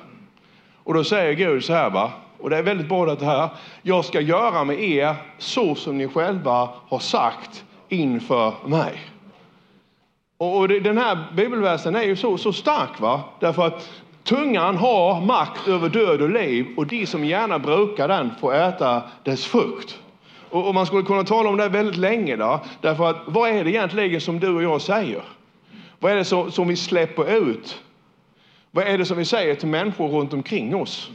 Och 0.84 0.94
då 0.94 1.04
säger 1.04 1.34
Gud 1.34 1.64
så 1.64 1.74
här, 1.74 1.90
va? 1.90 2.12
och 2.40 2.50
det 2.50 2.58
är 2.58 2.64
väldigt 2.64 2.90
bra 2.90 3.16
det 3.16 3.26
här. 3.26 3.50
Jag 3.82 4.06
ska 4.06 4.22
göra 4.22 4.64
med 4.64 4.84
er 4.84 5.16
så 5.38 5.76
som 5.76 5.98
ni 5.98 6.08
själva 6.08 6.70
har 6.88 7.00
sagt 7.00 7.64
inför 7.90 8.54
mig. 8.66 9.00
Och 10.38 10.68
den 10.68 10.98
här 10.98 11.18
bibelversen 11.36 11.96
är 11.96 12.04
ju 12.04 12.16
så, 12.16 12.38
så 12.38 12.54
stark, 12.54 13.00
va? 13.00 13.24
därför 13.40 13.68
att 13.68 13.90
tungan 14.24 14.78
har 14.78 15.22
makt 15.22 15.68
över 15.68 15.90
död 15.90 16.22
och 16.22 16.30
liv 16.30 16.68
och 16.78 16.88
de 16.88 17.06
som 17.06 17.26
gärna 17.26 17.60
brukar 17.60 18.08
den 18.08 18.32
får 18.40 18.56
äta 18.56 19.02
dess 19.24 19.46
frukt. 19.46 20.00
Och, 20.50 20.76
man 20.76 20.86
skulle 20.86 21.04
kunna 21.04 21.24
tala 21.24 21.50
om 21.50 21.58
det 21.58 21.70
väldigt 21.70 21.98
länge, 21.98 22.36
då, 22.36 22.60
därför 22.82 23.10
att 23.10 23.18
vad 23.26 23.50
är 23.50 23.64
det 23.64 23.70
egentligen 23.72 24.22
som 24.22 24.40
du 24.40 24.56
och 24.56 24.64
jag 24.64 24.82
säger? 24.82 25.22
Vad 26.00 26.12
är 26.12 26.16
det 26.16 26.26
som, 26.26 26.52
som 26.52 26.68
vi 26.68 26.76
släpper 26.76 27.38
ut? 27.38 27.82
Vad 28.72 28.88
är 28.88 28.98
det 28.98 29.06
som 29.06 29.18
vi 29.18 29.26
säger 29.26 29.56
till 29.56 29.68
människor 29.68 30.08
runt 30.08 30.34
omkring 30.34 30.76
oss? 30.76 31.12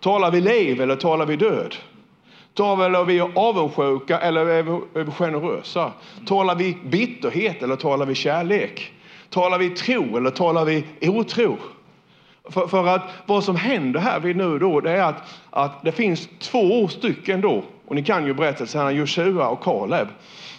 Talar 0.00 0.30
vi 0.30 0.40
liv 0.40 0.80
eller 0.80 0.96
talar 0.96 1.26
vi 1.26 1.36
död? 1.36 1.76
Talar 2.54 3.04
vi 3.04 3.20
avundsjuka 3.20 4.18
eller 4.18 4.46
är 4.46 4.62
vi 5.04 5.10
generösa? 5.10 5.92
Talar 6.26 6.54
vi 6.54 6.76
bitterhet 6.84 7.62
eller 7.62 7.76
talar 7.76 8.06
vi 8.06 8.14
kärlek? 8.14 8.92
Talar 9.30 9.58
vi 9.58 9.70
tro 9.70 10.16
eller 10.16 10.30
talar 10.30 10.64
vi 10.64 10.84
otro? 11.00 11.56
För, 12.50 12.66
för 12.66 12.86
att 12.86 13.02
vad 13.26 13.44
som 13.44 13.56
händer 13.56 14.00
här 14.00 14.20
vid 14.20 14.36
nu 14.36 14.58
då, 14.58 14.80
det 14.80 14.90
är 14.90 15.02
att, 15.02 15.40
att 15.50 15.82
det 15.84 15.92
finns 15.92 16.28
två 16.38 16.88
stycken 16.88 17.40
då, 17.40 17.64
och 17.86 17.94
ni 17.94 18.02
kan 18.02 18.26
ju 18.26 18.34
berättelserna 18.34 18.92
Josua 18.92 19.48
och 19.48 19.62
Kaleb. 19.62 20.08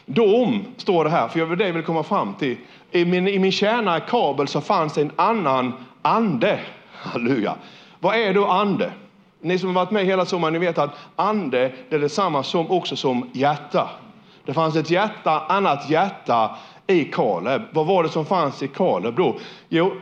De, 0.05 0.65
står 0.77 1.03
det 1.03 1.09
här, 1.09 1.27
för 1.27 1.39
jag 1.39 1.45
vill 1.45 1.57
det 1.57 1.67
jag 1.67 1.73
vill 1.73 1.83
komma 1.83 2.03
fram 2.03 2.33
till. 2.33 2.57
I 2.91 3.05
min, 3.05 3.27
i 3.27 3.39
min 3.39 3.51
tjänare 3.51 3.99
Kabel 3.99 4.47
så 4.47 4.61
fanns 4.61 4.97
en 4.97 5.11
annan 5.15 5.73
ande. 6.01 6.59
Halleluja. 6.93 7.55
Vad 7.99 8.15
är 8.15 8.33
då 8.33 8.45
ande? 8.45 8.91
Ni 9.41 9.59
som 9.59 9.69
har 9.69 9.85
varit 9.85 9.91
med 9.91 10.05
hela 10.05 10.25
sommaren, 10.25 10.53
ni 10.53 10.59
vet 10.59 10.77
att 10.77 10.97
ande 11.15 11.71
det 11.89 11.95
är 11.95 11.99
detsamma 11.99 12.43
som 12.43 12.71
också 12.71 12.95
som 12.95 13.29
hjärta. 13.33 13.89
Det 14.45 14.53
fanns 14.53 14.75
ett 14.75 14.89
hjärta, 14.89 15.45
annat 15.49 15.89
hjärta 15.89 16.55
i 16.87 17.03
Kaleb. 17.03 17.61
Vad 17.71 17.85
var 17.85 18.03
det 18.03 18.09
som 18.09 18.25
fanns 18.25 18.63
i 18.63 18.67
Kaleb 18.67 19.15
då? 19.15 19.35
Jo, 19.69 19.93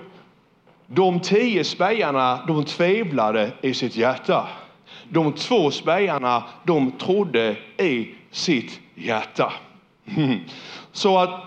de 0.88 1.20
tio 1.20 1.64
spejarna, 1.64 2.40
de 2.48 2.64
tvivlade 2.64 3.52
i 3.62 3.74
sitt 3.74 3.96
hjärta. 3.96 4.48
De 5.10 5.34
två 5.34 5.72
spejarna, 5.72 6.44
de 6.64 6.92
trodde 6.92 7.56
i 7.78 8.08
sitt 8.32 8.80
hjärta. 8.96 9.54
Så 10.92 11.18
att 11.18 11.42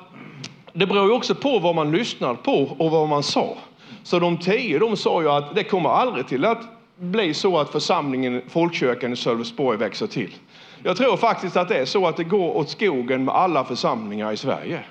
det 0.72 0.86
beror 0.86 1.06
ju 1.06 1.12
också 1.12 1.34
på 1.34 1.58
vad 1.58 1.74
man 1.74 1.92
lyssnar 1.92 2.34
på 2.34 2.74
och 2.78 2.90
vad 2.90 3.08
man 3.08 3.22
sa. 3.22 3.56
Så 4.02 4.18
de 4.18 4.38
tio 4.38 4.78
de 4.78 4.96
sa 4.96 5.22
ju 5.22 5.30
att 5.30 5.54
det 5.54 5.64
kommer 5.64 5.90
aldrig 5.90 6.26
till 6.26 6.44
att 6.44 6.62
bli 6.96 7.34
så 7.34 7.58
att 7.58 7.70
församlingen, 7.70 8.42
folkkyrkan 8.48 9.12
i 9.12 9.16
Sölvesborg 9.16 9.78
växer 9.78 10.06
till. 10.06 10.34
Jag 10.82 10.96
tror 10.96 11.16
faktiskt 11.16 11.56
att 11.56 11.68
det 11.68 11.76
är 11.78 11.84
så 11.84 12.06
att 12.06 12.16
det 12.16 12.24
går 12.24 12.56
åt 12.56 12.70
skogen 12.70 13.24
med 13.24 13.34
alla 13.34 13.64
församlingar 13.64 14.32
i 14.32 14.36
Sverige. 14.36 14.84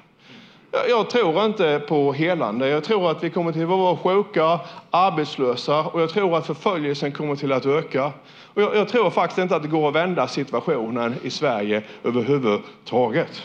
Jag 0.71 1.10
tror 1.10 1.45
inte 1.45 1.82
på 1.88 2.13
helande. 2.13 2.67
Jag 2.69 2.84
tror 2.84 3.12
att 3.12 3.23
vi 3.23 3.30
kommer 3.30 3.51
till 3.51 3.62
att 3.62 3.67
vara 3.69 3.97
sjuka, 3.97 4.60
arbetslösa 4.91 5.84
och 5.84 6.01
jag 6.01 6.10
tror 6.10 6.38
att 6.38 6.47
förföljelsen 6.47 7.12
kommer 7.12 7.36
till 7.36 7.51
att 7.51 7.65
öka. 7.65 8.12
Och 8.53 8.62
jag, 8.62 8.75
jag 8.75 8.88
tror 8.88 9.10
faktiskt 9.10 9.38
inte 9.38 9.56
att 9.56 9.62
det 9.62 9.67
går 9.67 9.88
att 9.88 9.95
vända 9.95 10.27
situationen 10.27 11.15
i 11.23 11.30
Sverige 11.30 11.84
överhuvudtaget. 12.03 13.43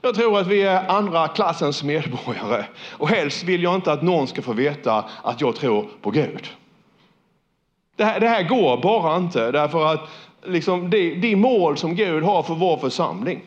Jag 0.00 0.14
tror 0.14 0.38
att 0.38 0.46
vi 0.46 0.62
är 0.62 0.88
andra 0.88 1.28
klassens 1.28 1.82
medborgare 1.82 2.64
och 2.90 3.08
helst 3.08 3.44
vill 3.44 3.62
jag 3.62 3.74
inte 3.74 3.92
att 3.92 4.02
någon 4.02 4.26
ska 4.26 4.42
få 4.42 4.52
veta 4.52 5.04
att 5.22 5.40
jag 5.40 5.56
tror 5.56 5.88
på 6.02 6.10
Gud. 6.10 6.48
Det 7.96 8.04
här, 8.04 8.20
det 8.20 8.28
här 8.28 8.42
går 8.42 8.76
bara 8.76 9.16
inte 9.16 9.50
därför 9.50 9.86
att 9.86 10.00
liksom, 10.44 10.90
de, 10.90 11.14
de 11.20 11.36
mål 11.36 11.76
som 11.76 11.94
Gud 11.94 12.22
har 12.22 12.42
för 12.42 12.54
vår 12.54 12.76
församling 12.76 13.42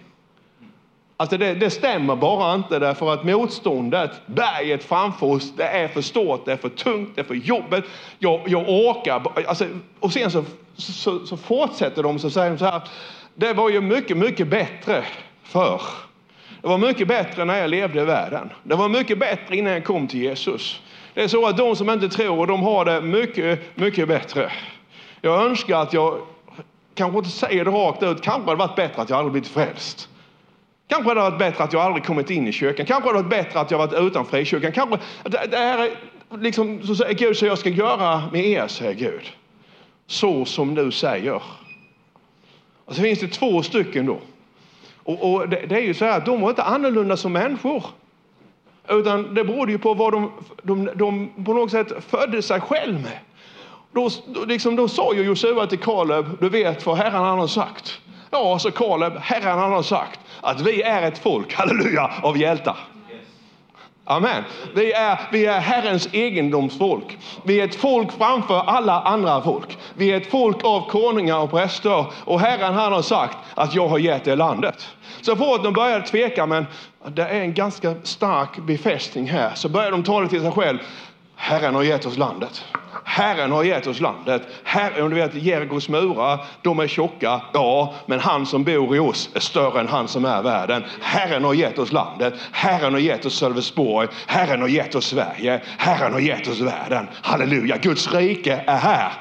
Alltså 1.20 1.38
det, 1.38 1.54
det, 1.54 1.70
stämmer 1.70 2.16
bara 2.16 2.56
inte 2.56 2.80
därför 2.80 3.14
att 3.14 3.24
motståndet, 3.24 4.12
berget 4.26 4.84
framför 4.84 5.28
oss, 5.28 5.54
det 5.56 5.64
är 5.64 5.88
för 5.88 6.02
stort, 6.02 6.46
det 6.46 6.52
är 6.52 6.58
för 6.58 6.70
tungt, 6.70 7.12
det 7.16 7.22
är 7.22 7.26
för 7.26 7.36
jobbigt. 7.36 7.86
Jag, 8.20 8.42
jag 8.48 8.70
orkar. 8.70 9.22
Alltså, 9.48 9.66
och 10.00 10.14
sen 10.14 10.32
så, 10.32 10.46
så, 10.76 11.26
så 11.26 11.38
fortsätter 11.38 12.04
de 12.04 12.20
så 12.20 12.30
säger 12.30 12.52
de 12.52 12.58
så 12.58 12.66
här. 12.66 12.82
Det 13.36 13.54
var 13.54 13.70
ju 13.70 13.82
mycket, 13.82 14.18
mycket 14.18 14.48
bättre 14.48 15.04
förr. 15.44 15.82
Det 16.62 16.68
var 16.68 16.78
mycket 16.78 17.08
bättre 17.08 17.46
när 17.46 17.58
jag 17.58 17.70
levde 17.70 18.02
i 18.02 18.06
världen. 18.06 18.50
Det 18.64 18.76
var 18.76 18.90
mycket 18.90 19.20
bättre 19.20 19.58
innan 19.58 19.74
jag 19.74 19.86
kom 19.86 20.08
till 20.08 20.22
Jesus. 20.22 20.82
Det 21.14 21.24
är 21.24 21.28
så 21.28 21.48
att 21.48 21.58
de 21.58 21.76
som 21.76 21.90
inte 21.90 22.10
tror, 22.10 22.48
de 22.48 22.64
har 22.64 22.86
det 22.86 23.02
mycket, 23.02 23.78
mycket 23.78 24.08
bättre. 24.08 24.52
Jag 25.22 25.46
önskar 25.46 25.82
att 25.82 25.94
jag, 25.94 26.18
kanske 26.96 27.18
inte 27.18 27.30
säger 27.30 27.66
det 27.66 27.72
rakt 27.72 28.04
ut, 28.04 28.22
kanske 28.22 28.50
hade 28.50 28.56
varit 28.56 28.76
bättre 28.76 29.02
att 29.02 29.10
jag 29.10 29.20
aldrig 29.20 29.32
blivit 29.32 29.50
frälst. 29.50 30.10
Kanske 30.88 31.10
hade 31.10 31.20
det 31.20 31.30
varit 31.30 31.40
bättre 31.40 31.64
att 31.64 31.74
jag 31.74 31.82
aldrig 31.82 32.06
kommit 32.06 32.30
in 32.30 32.48
i 32.48 32.52
kyrkan. 32.52 32.86
Kanske 32.86 33.10
hade 33.10 33.20
det 33.20 33.24
varit 33.24 33.46
bättre 33.46 33.60
att 33.60 33.72
jag 33.72 33.78
varit 33.78 33.94
utan 33.94 34.26
frikyrkan. 34.26 34.72
Kanske, 34.72 34.98
det, 35.24 35.48
det 35.52 35.58
här 35.58 35.80
är 35.80 35.92
liksom, 36.40 36.84
så 36.84 36.96
säger 36.96 37.14
Gud, 37.14 37.38
så 37.38 37.46
jag 37.46 37.58
ska 37.58 37.70
göra 37.70 38.24
med 38.32 38.46
er, 38.46 38.68
säger 38.68 38.94
Gud. 38.94 39.32
Så 40.08 40.46
som 40.46 40.76
du 40.76 40.92
säger. 40.92 41.42
Och 42.86 42.96
så 42.96 43.02
finns 43.02 43.20
det 43.20 43.28
två 43.28 43.64
stycken 43.64 44.06
då. 44.06 44.20
Och, 45.04 45.34
och 45.34 45.50
det, 45.50 45.66
det, 45.70 45.76
är 45.76 45.82
ju 45.82 45.94
så 45.94 46.06
här 46.06 46.18
att 46.18 46.26
de 46.26 46.42
var 46.42 46.50
inte 46.50 46.64
annorlunda 46.64 47.18
som 47.18 47.34
människor. 47.34 47.84
Utan 48.90 49.34
det 49.34 49.44
berodde 49.44 49.72
ju 49.72 49.78
på 49.78 49.94
vad 49.94 50.14
de, 50.14 50.32
de, 50.64 50.90
de 50.96 51.30
på 51.46 51.54
något 51.54 51.72
sätt 51.72 51.92
födde 52.08 52.42
sig 52.42 52.62
själv 52.62 52.94
med. 52.94 53.20
Då, 53.92 54.10
liksom, 54.48 54.76
då 54.76 54.88
sa 54.88 55.14
ju 55.14 55.22
Josua 55.22 55.68
till 55.68 55.80
Kaleb, 55.80 56.26
du 56.40 56.50
vet 56.50 56.86
vad 56.86 56.98
Herren 56.98 57.24
han 57.24 57.40
har 57.40 57.48
sagt. 57.48 58.02
Ja, 58.32 58.60
så 58.60 58.72
Kaleb, 58.72 59.18
Herren 59.18 59.60
han 59.60 59.72
har 59.72 59.84
sagt 59.84 60.20
att 60.42 60.62
vi 60.62 60.82
är 60.82 61.02
ett 61.02 61.18
folk, 61.18 61.54
halleluja, 61.54 62.12
av 62.24 62.38
hjältar. 62.38 62.78
Amen. 64.10 64.44
Vi 64.76 64.94
är, 64.94 65.20
vi 65.32 65.46
är 65.46 65.60
Herrens 65.60 66.10
egendomsfolk. 66.12 67.18
Vi 67.44 67.60
är 67.60 67.66
ett 67.66 67.76
folk 67.76 68.12
framför 68.12 68.60
alla 68.60 69.02
andra 69.02 69.42
folk. 69.42 69.78
Vi 69.94 70.12
är 70.12 70.18
ett 70.18 70.32
folk 70.32 70.64
av 70.64 70.90
konungar 70.90 71.38
och 71.38 71.52
präster. 71.52 72.06
Och 72.24 72.40
Herren 72.40 72.74
han 72.74 72.94
har 72.94 73.02
sagt 73.02 73.38
att 73.56 73.76
jag 73.76 73.88
har 73.88 73.98
gett 73.98 74.28
er 74.28 74.36
landet. 74.36 74.88
Så 75.22 75.36
fort 75.36 75.64
de 75.64 75.74
började 75.74 76.06
tveka, 76.06 76.46
men 76.46 76.66
det 77.08 77.24
är 77.24 77.42
en 77.42 77.54
ganska 77.54 77.96
stark 78.04 78.58
befästning 78.58 79.28
här, 79.28 79.52
så 79.56 79.70
börjar 79.70 79.92
de 79.92 80.04
tala 80.04 80.28
till 80.28 80.42
sig 80.42 80.52
själv. 80.52 80.80
Herren 81.36 81.76
har 81.76 81.84
gett 81.84 82.06
oss 82.06 82.18
landet. 82.18 82.66
Herren 83.10 83.52
har 83.52 83.64
gett 83.64 83.88
oss 83.88 84.00
landet. 84.00 84.42
Herren, 84.64 85.10
du 85.10 85.16
vet, 85.16 85.36
Jerikos 85.36 85.90
murar, 85.90 86.46
de 86.62 86.80
är 86.80 86.88
tjocka, 86.88 87.42
ja, 87.54 87.94
men 88.06 88.20
han 88.20 88.46
som 88.46 88.64
bor 88.64 88.96
i 88.96 89.00
oss 89.00 89.30
är 89.34 89.40
större 89.40 89.80
än 89.80 89.88
han 89.88 90.08
som 90.08 90.26
är 90.26 90.42
världen. 90.42 90.84
Herren 91.02 91.44
har 91.44 91.54
gett 91.54 91.80
oss 91.80 91.92
landet. 91.92 92.34
Herren 92.52 92.94
har 92.94 93.00
gett 93.00 93.26
oss 93.26 93.34
Sölvesborg. 93.38 94.08
Herren 94.28 94.62
har 94.62 94.68
gett 94.68 94.96
oss 94.96 95.06
Sverige. 95.06 95.62
Herren 95.78 96.14
har 96.14 96.20
gett 96.20 96.48
oss 96.48 96.60
världen. 96.60 97.08
Halleluja, 97.22 97.78
Guds 97.78 98.14
rike 98.14 98.64
är 98.68 98.78
här. 98.78 99.12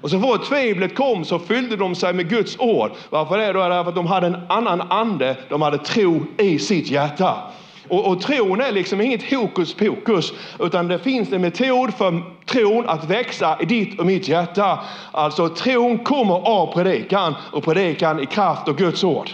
Och 0.00 0.10
så 0.10 0.20
fort 0.20 0.44
tvivlet 0.44 0.94
kom 0.94 1.24
så 1.24 1.38
fyllde 1.38 1.76
de 1.76 1.94
sig 1.94 2.12
med 2.12 2.28
Guds 2.28 2.58
ord. 2.58 2.90
Varför 3.10 3.38
det? 3.38 3.52
Då? 3.52 3.68
Därför 3.68 3.88
att 3.88 3.94
de 3.94 4.06
hade 4.06 4.26
en 4.26 4.36
annan 4.48 4.80
ande. 4.80 5.36
De 5.48 5.62
hade 5.62 5.78
tro 5.78 6.26
i 6.38 6.58
sitt 6.58 6.90
hjärta. 6.90 7.52
Och, 7.90 8.06
och 8.06 8.20
tron 8.20 8.60
är 8.60 8.72
liksom 8.72 9.00
inget 9.00 9.30
hokus 9.30 9.74
pokus, 9.74 10.32
utan 10.60 10.88
det 10.88 10.98
finns 10.98 11.32
en 11.32 11.40
metod 11.40 11.94
för 11.94 12.22
tron 12.46 12.88
att 12.88 13.04
växa 13.04 13.58
i 13.60 13.64
ditt 13.64 14.00
och 14.00 14.06
mitt 14.06 14.28
hjärta. 14.28 14.84
Alltså 15.12 15.48
tron 15.48 15.98
kommer 15.98 16.34
av 16.34 16.72
predikan 16.72 17.34
och 17.52 17.64
predikan 17.64 18.20
i 18.20 18.26
kraft 18.26 18.68
av 18.68 18.76
Guds 18.76 19.04
ord. 19.04 19.30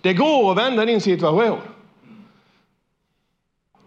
Det 0.00 0.14
går 0.14 0.50
att 0.50 0.58
vända 0.58 0.84
din 0.84 1.00
situation. 1.00 1.58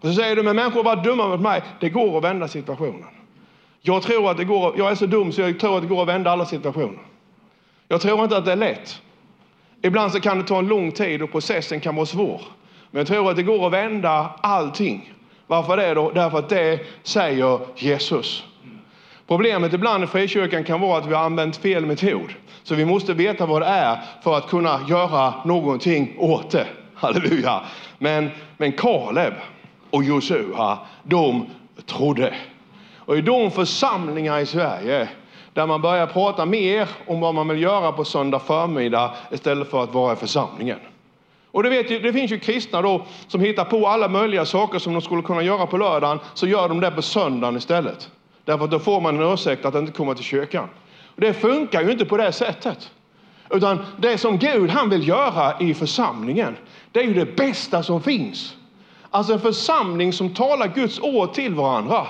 Och 0.00 0.08
så 0.08 0.14
säger 0.14 0.36
du, 0.36 0.42
men 0.42 0.56
människor 0.56 0.84
var 0.84 0.96
dumma 0.96 1.28
mot 1.28 1.40
mig. 1.40 1.62
Det 1.80 1.88
går 1.88 2.18
att 2.18 2.24
vända 2.24 2.48
situationen. 2.48 3.06
Jag 3.80 4.02
tror 4.02 4.30
att 4.30 4.36
det 4.36 4.44
går, 4.44 4.78
jag 4.78 4.90
är 4.90 4.94
så 4.94 5.06
dum 5.06 5.32
så 5.32 5.40
jag 5.40 5.60
tror 5.60 5.76
att 5.76 5.82
det 5.82 5.88
går 5.88 6.02
att 6.02 6.08
vända 6.08 6.30
alla 6.30 6.46
situationer. 6.46 7.02
Jag 7.88 8.00
tror 8.00 8.22
inte 8.22 8.36
att 8.36 8.44
det 8.44 8.52
är 8.52 8.56
lätt. 8.56 9.02
Ibland 9.82 10.12
så 10.12 10.20
kan 10.20 10.38
det 10.38 10.44
ta 10.44 10.58
en 10.58 10.68
lång 10.68 10.92
tid 10.92 11.22
och 11.22 11.32
processen 11.32 11.80
kan 11.80 11.94
vara 11.94 12.06
svår. 12.06 12.42
Men 12.90 13.00
jag 13.00 13.06
tror 13.06 13.30
att 13.30 13.36
det 13.36 13.42
går 13.42 13.66
att 13.66 13.72
vända 13.72 14.30
allting. 14.40 15.12
Varför 15.46 15.76
det 15.76 15.94
då? 15.94 16.10
Därför 16.10 16.38
att 16.38 16.48
det 16.48 16.80
säger 17.02 17.60
Jesus. 17.76 18.44
Problemet 19.26 19.72
ibland 19.72 20.04
i 20.04 20.06
frikyrkan 20.06 20.64
kan 20.64 20.80
vara 20.80 20.98
att 20.98 21.06
vi 21.06 21.14
har 21.14 21.24
använt 21.24 21.56
fel 21.56 21.86
metod. 21.86 22.34
Så 22.62 22.74
vi 22.74 22.84
måste 22.84 23.14
veta 23.14 23.46
vad 23.46 23.62
det 23.62 23.66
är 23.66 23.98
för 24.22 24.36
att 24.36 24.48
kunna 24.48 24.80
göra 24.88 25.34
någonting 25.44 26.14
åt 26.18 26.50
det. 26.50 26.66
Halleluja. 26.94 27.60
Men, 27.98 28.30
men 28.56 28.72
Kaleb 28.72 29.34
och 29.90 30.04
Josua, 30.04 30.78
de 31.02 31.46
trodde. 31.86 32.34
Och 32.96 33.18
i 33.18 33.20
de 33.20 33.50
församlingar 33.50 34.38
i 34.38 34.46
Sverige 34.46 35.08
där 35.52 35.66
man 35.66 35.80
börjar 35.80 36.06
prata 36.06 36.46
mer 36.46 36.88
om 37.06 37.20
vad 37.20 37.34
man 37.34 37.48
vill 37.48 37.62
göra 37.62 37.92
på 37.92 38.04
söndag 38.04 38.38
förmiddag 38.38 39.10
istället 39.30 39.70
för 39.70 39.82
att 39.82 39.94
vara 39.94 40.12
i 40.12 40.16
församlingen. 40.16 40.78
Och 41.52 41.62
det, 41.62 41.68
vet, 41.68 41.88
det 41.88 42.12
finns 42.12 42.32
ju 42.32 42.38
kristna 42.38 42.82
då 42.82 43.06
som 43.28 43.40
hittar 43.40 43.64
på 43.64 43.88
alla 43.88 44.08
möjliga 44.08 44.44
saker 44.44 44.78
som 44.78 44.92
de 44.92 45.02
skulle 45.02 45.22
kunna 45.22 45.42
göra 45.42 45.66
på 45.66 45.76
lördagen, 45.76 46.18
så 46.34 46.46
gör 46.46 46.68
de 46.68 46.80
det 46.80 46.90
på 46.90 47.02
söndagen 47.02 47.56
istället. 47.56 48.10
Därför 48.44 48.64
att 48.64 48.70
då 48.70 48.78
får 48.78 49.00
man 49.00 49.16
en 49.20 49.32
ursäkt 49.32 49.64
att 49.64 49.74
inte 49.74 49.92
komma 49.92 50.14
till 50.14 50.24
kyrkan. 50.24 50.68
Och 51.14 51.20
det 51.20 51.32
funkar 51.32 51.82
ju 51.82 51.92
inte 51.92 52.04
på 52.04 52.16
det 52.16 52.32
sättet. 52.32 52.90
Utan 53.50 53.78
det 53.96 54.18
som 54.18 54.38
Gud 54.38 54.70
han 54.70 54.90
vill 54.90 55.08
göra 55.08 55.60
i 55.60 55.74
församlingen, 55.74 56.56
det 56.92 57.00
är 57.00 57.04
ju 57.04 57.14
det 57.14 57.36
bästa 57.36 57.82
som 57.82 58.02
finns. 58.02 58.56
Alltså 59.10 59.32
en 59.32 59.40
församling 59.40 60.12
som 60.12 60.34
talar 60.34 60.68
Guds 60.68 61.00
ord 61.00 61.32
till 61.32 61.54
varandra. 61.54 62.06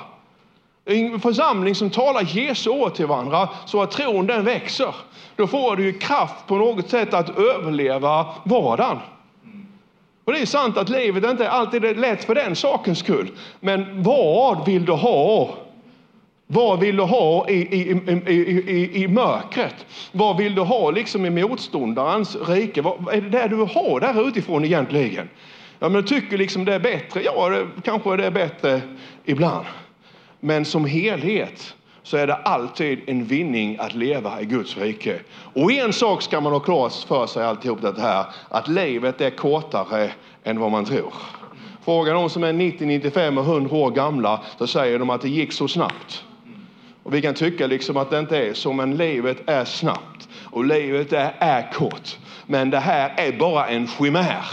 En 0.84 1.20
församling 1.20 1.74
som 1.74 1.90
talar 1.90 2.22
Jesu 2.22 2.70
ord 2.70 2.94
till 2.94 3.06
varandra 3.06 3.48
så 3.66 3.82
att 3.82 3.90
tron 3.90 4.26
den 4.26 4.44
växer. 4.44 4.94
Då 5.36 5.46
får 5.46 5.76
du 5.76 5.84
ju 5.84 5.92
kraft 5.92 6.46
på 6.46 6.56
något 6.56 6.90
sätt 6.90 7.14
att 7.14 7.38
överleva 7.38 8.26
vardagen. 8.44 8.98
Och 10.30 10.36
det 10.36 10.42
är 10.42 10.46
sant 10.46 10.76
att 10.76 10.88
livet 10.88 11.24
inte 11.24 11.50
alltid 11.50 11.84
är 11.84 11.94
lätt 11.94 12.24
för 12.24 12.34
den 12.34 12.56
sakens 12.56 12.98
skull. 12.98 13.30
Men 13.60 14.02
vad 14.02 14.66
vill 14.66 14.84
du 14.84 14.92
ha? 14.92 15.54
Vad 16.46 16.80
vill 16.80 16.96
du 16.96 17.02
ha 17.02 17.48
i, 17.48 17.54
i, 17.54 17.90
i, 18.26 18.32
i, 18.32 19.02
i 19.02 19.08
mörkret? 19.08 19.86
Vad 20.12 20.36
vill 20.36 20.54
du 20.54 20.60
ha 20.60 20.90
liksom 20.90 21.26
i 21.26 21.30
motståndarens 21.30 22.36
rike? 22.48 22.82
Vad 22.82 23.14
är 23.14 23.20
det 23.20 23.28
där 23.28 23.48
du 23.48 23.56
vill 23.56 23.66
ha 23.66 24.00
där 24.00 24.28
utifrån 24.28 24.64
egentligen? 24.64 25.28
Ja, 25.78 25.88
men 25.88 26.02
du 26.02 26.08
tycker 26.08 26.38
liksom 26.38 26.64
det 26.64 26.74
är 26.74 26.80
bättre. 26.80 27.22
Ja, 27.22 27.48
det, 27.48 27.66
kanske 27.84 28.16
det 28.16 28.26
är 28.26 28.30
bättre 28.30 28.80
ibland. 29.24 29.66
Men 30.40 30.64
som 30.64 30.84
helhet 30.84 31.74
så 32.02 32.16
är 32.16 32.26
det 32.26 32.34
alltid 32.34 33.00
en 33.06 33.24
vinning 33.24 33.76
att 33.80 33.94
leva 33.94 34.40
i 34.40 34.44
Guds 34.44 34.76
rike. 34.76 35.18
Och 35.54 35.72
en 35.72 35.92
sak 35.92 36.22
ska 36.22 36.40
man 36.40 36.52
ha 36.52 36.60
klart 36.60 36.92
för 36.92 37.26
sig 37.26 37.44
alltihop 37.44 37.82
det 37.82 38.00
här, 38.00 38.24
att 38.48 38.68
livet 38.68 39.20
är 39.20 39.30
kortare 39.30 40.10
än 40.44 40.60
vad 40.60 40.70
man 40.70 40.84
tror. 40.84 41.12
Fråga 41.84 42.12
de 42.12 42.30
som 42.30 42.44
är 42.44 42.52
90, 42.52 42.86
95 42.86 43.38
och 43.38 43.44
100 43.44 43.76
år 43.76 43.90
gamla 43.90 44.40
så 44.58 44.66
säger 44.66 44.98
de 44.98 45.10
att 45.10 45.20
det 45.20 45.28
gick 45.28 45.52
så 45.52 45.68
snabbt. 45.68 46.24
Och 47.02 47.14
vi 47.14 47.22
kan 47.22 47.34
tycka 47.34 47.66
liksom 47.66 47.96
att 47.96 48.10
det 48.10 48.18
inte 48.18 48.38
är 48.38 48.54
så, 48.54 48.72
men 48.72 48.96
livet 48.96 49.36
är 49.46 49.64
snabbt 49.64 50.28
och 50.44 50.64
livet 50.64 51.12
är, 51.12 51.34
är 51.38 51.72
kort. 51.72 52.18
Men 52.46 52.70
det 52.70 52.78
här 52.78 53.14
är 53.16 53.32
bara 53.32 53.66
en 53.68 53.86
chimär 53.86 54.44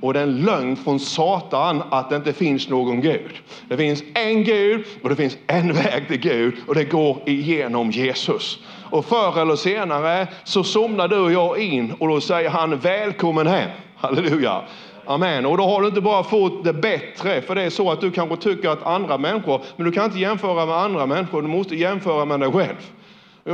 och 0.00 0.12
det 0.12 0.18
är 0.18 0.22
en 0.24 0.40
lögn 0.40 0.76
från 0.76 1.00
Satan 1.00 1.82
att 1.90 2.10
det 2.10 2.16
inte 2.16 2.32
finns 2.32 2.68
någon 2.68 3.00
Gud. 3.00 3.30
Det 3.68 3.76
finns 3.76 4.02
en 4.14 4.44
Gud 4.44 4.84
och 5.02 5.08
det 5.08 5.16
finns 5.16 5.38
en 5.46 5.72
väg 5.72 6.08
till 6.08 6.20
Gud 6.20 6.54
och 6.68 6.74
det 6.74 6.84
går 6.84 7.18
igenom 7.26 7.90
Jesus. 7.90 8.58
Och 8.90 9.04
förr 9.04 9.40
eller 9.40 9.56
senare 9.56 10.26
så 10.44 10.64
somnar 10.64 11.08
du 11.08 11.18
och 11.18 11.32
jag 11.32 11.58
in 11.58 11.94
och 11.98 12.08
då 12.08 12.20
säger 12.20 12.50
han 12.50 12.78
välkommen 12.78 13.46
hem. 13.46 13.70
Halleluja. 13.96 14.62
Amen. 15.06 15.46
Och 15.46 15.56
då 15.56 15.64
har 15.64 15.80
du 15.80 15.88
inte 15.88 16.00
bara 16.00 16.24
fått 16.24 16.64
det 16.64 16.72
bättre, 16.72 17.42
för 17.42 17.54
det 17.54 17.62
är 17.62 17.70
så 17.70 17.90
att 17.90 18.00
du 18.00 18.10
kanske 18.10 18.36
tycker 18.36 18.68
att 18.68 18.86
andra 18.86 19.18
människor, 19.18 19.60
men 19.76 19.86
du 19.86 19.92
kan 19.92 20.04
inte 20.04 20.18
jämföra 20.18 20.66
med 20.66 20.76
andra 20.76 21.06
människor, 21.06 21.42
du 21.42 21.48
måste 21.48 21.76
jämföra 21.76 22.24
med 22.24 22.40
dig 22.40 22.52
själv. 22.52 22.90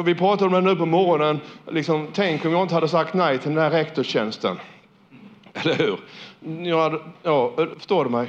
Vi 0.05 0.15
pratade 0.15 0.57
om 0.57 0.65
det 0.65 0.71
nu 0.71 0.77
på 0.77 0.87
morgonen, 0.87 1.41
liksom, 1.71 2.09
tänk 2.13 2.45
om 2.45 2.53
jag 2.53 2.63
inte 2.63 2.75
hade 2.75 2.89
sagt 2.89 3.15
nej 3.15 3.39
till 3.39 3.55
den 3.55 3.63
här 3.63 3.71
rektorstjänsten. 3.71 4.57
Eller 5.63 5.75
hur? 5.75 5.99
Ja, 6.71 7.01
ja, 7.23 7.53
förstår 7.77 8.05
du 8.05 8.11
mig? 8.11 8.29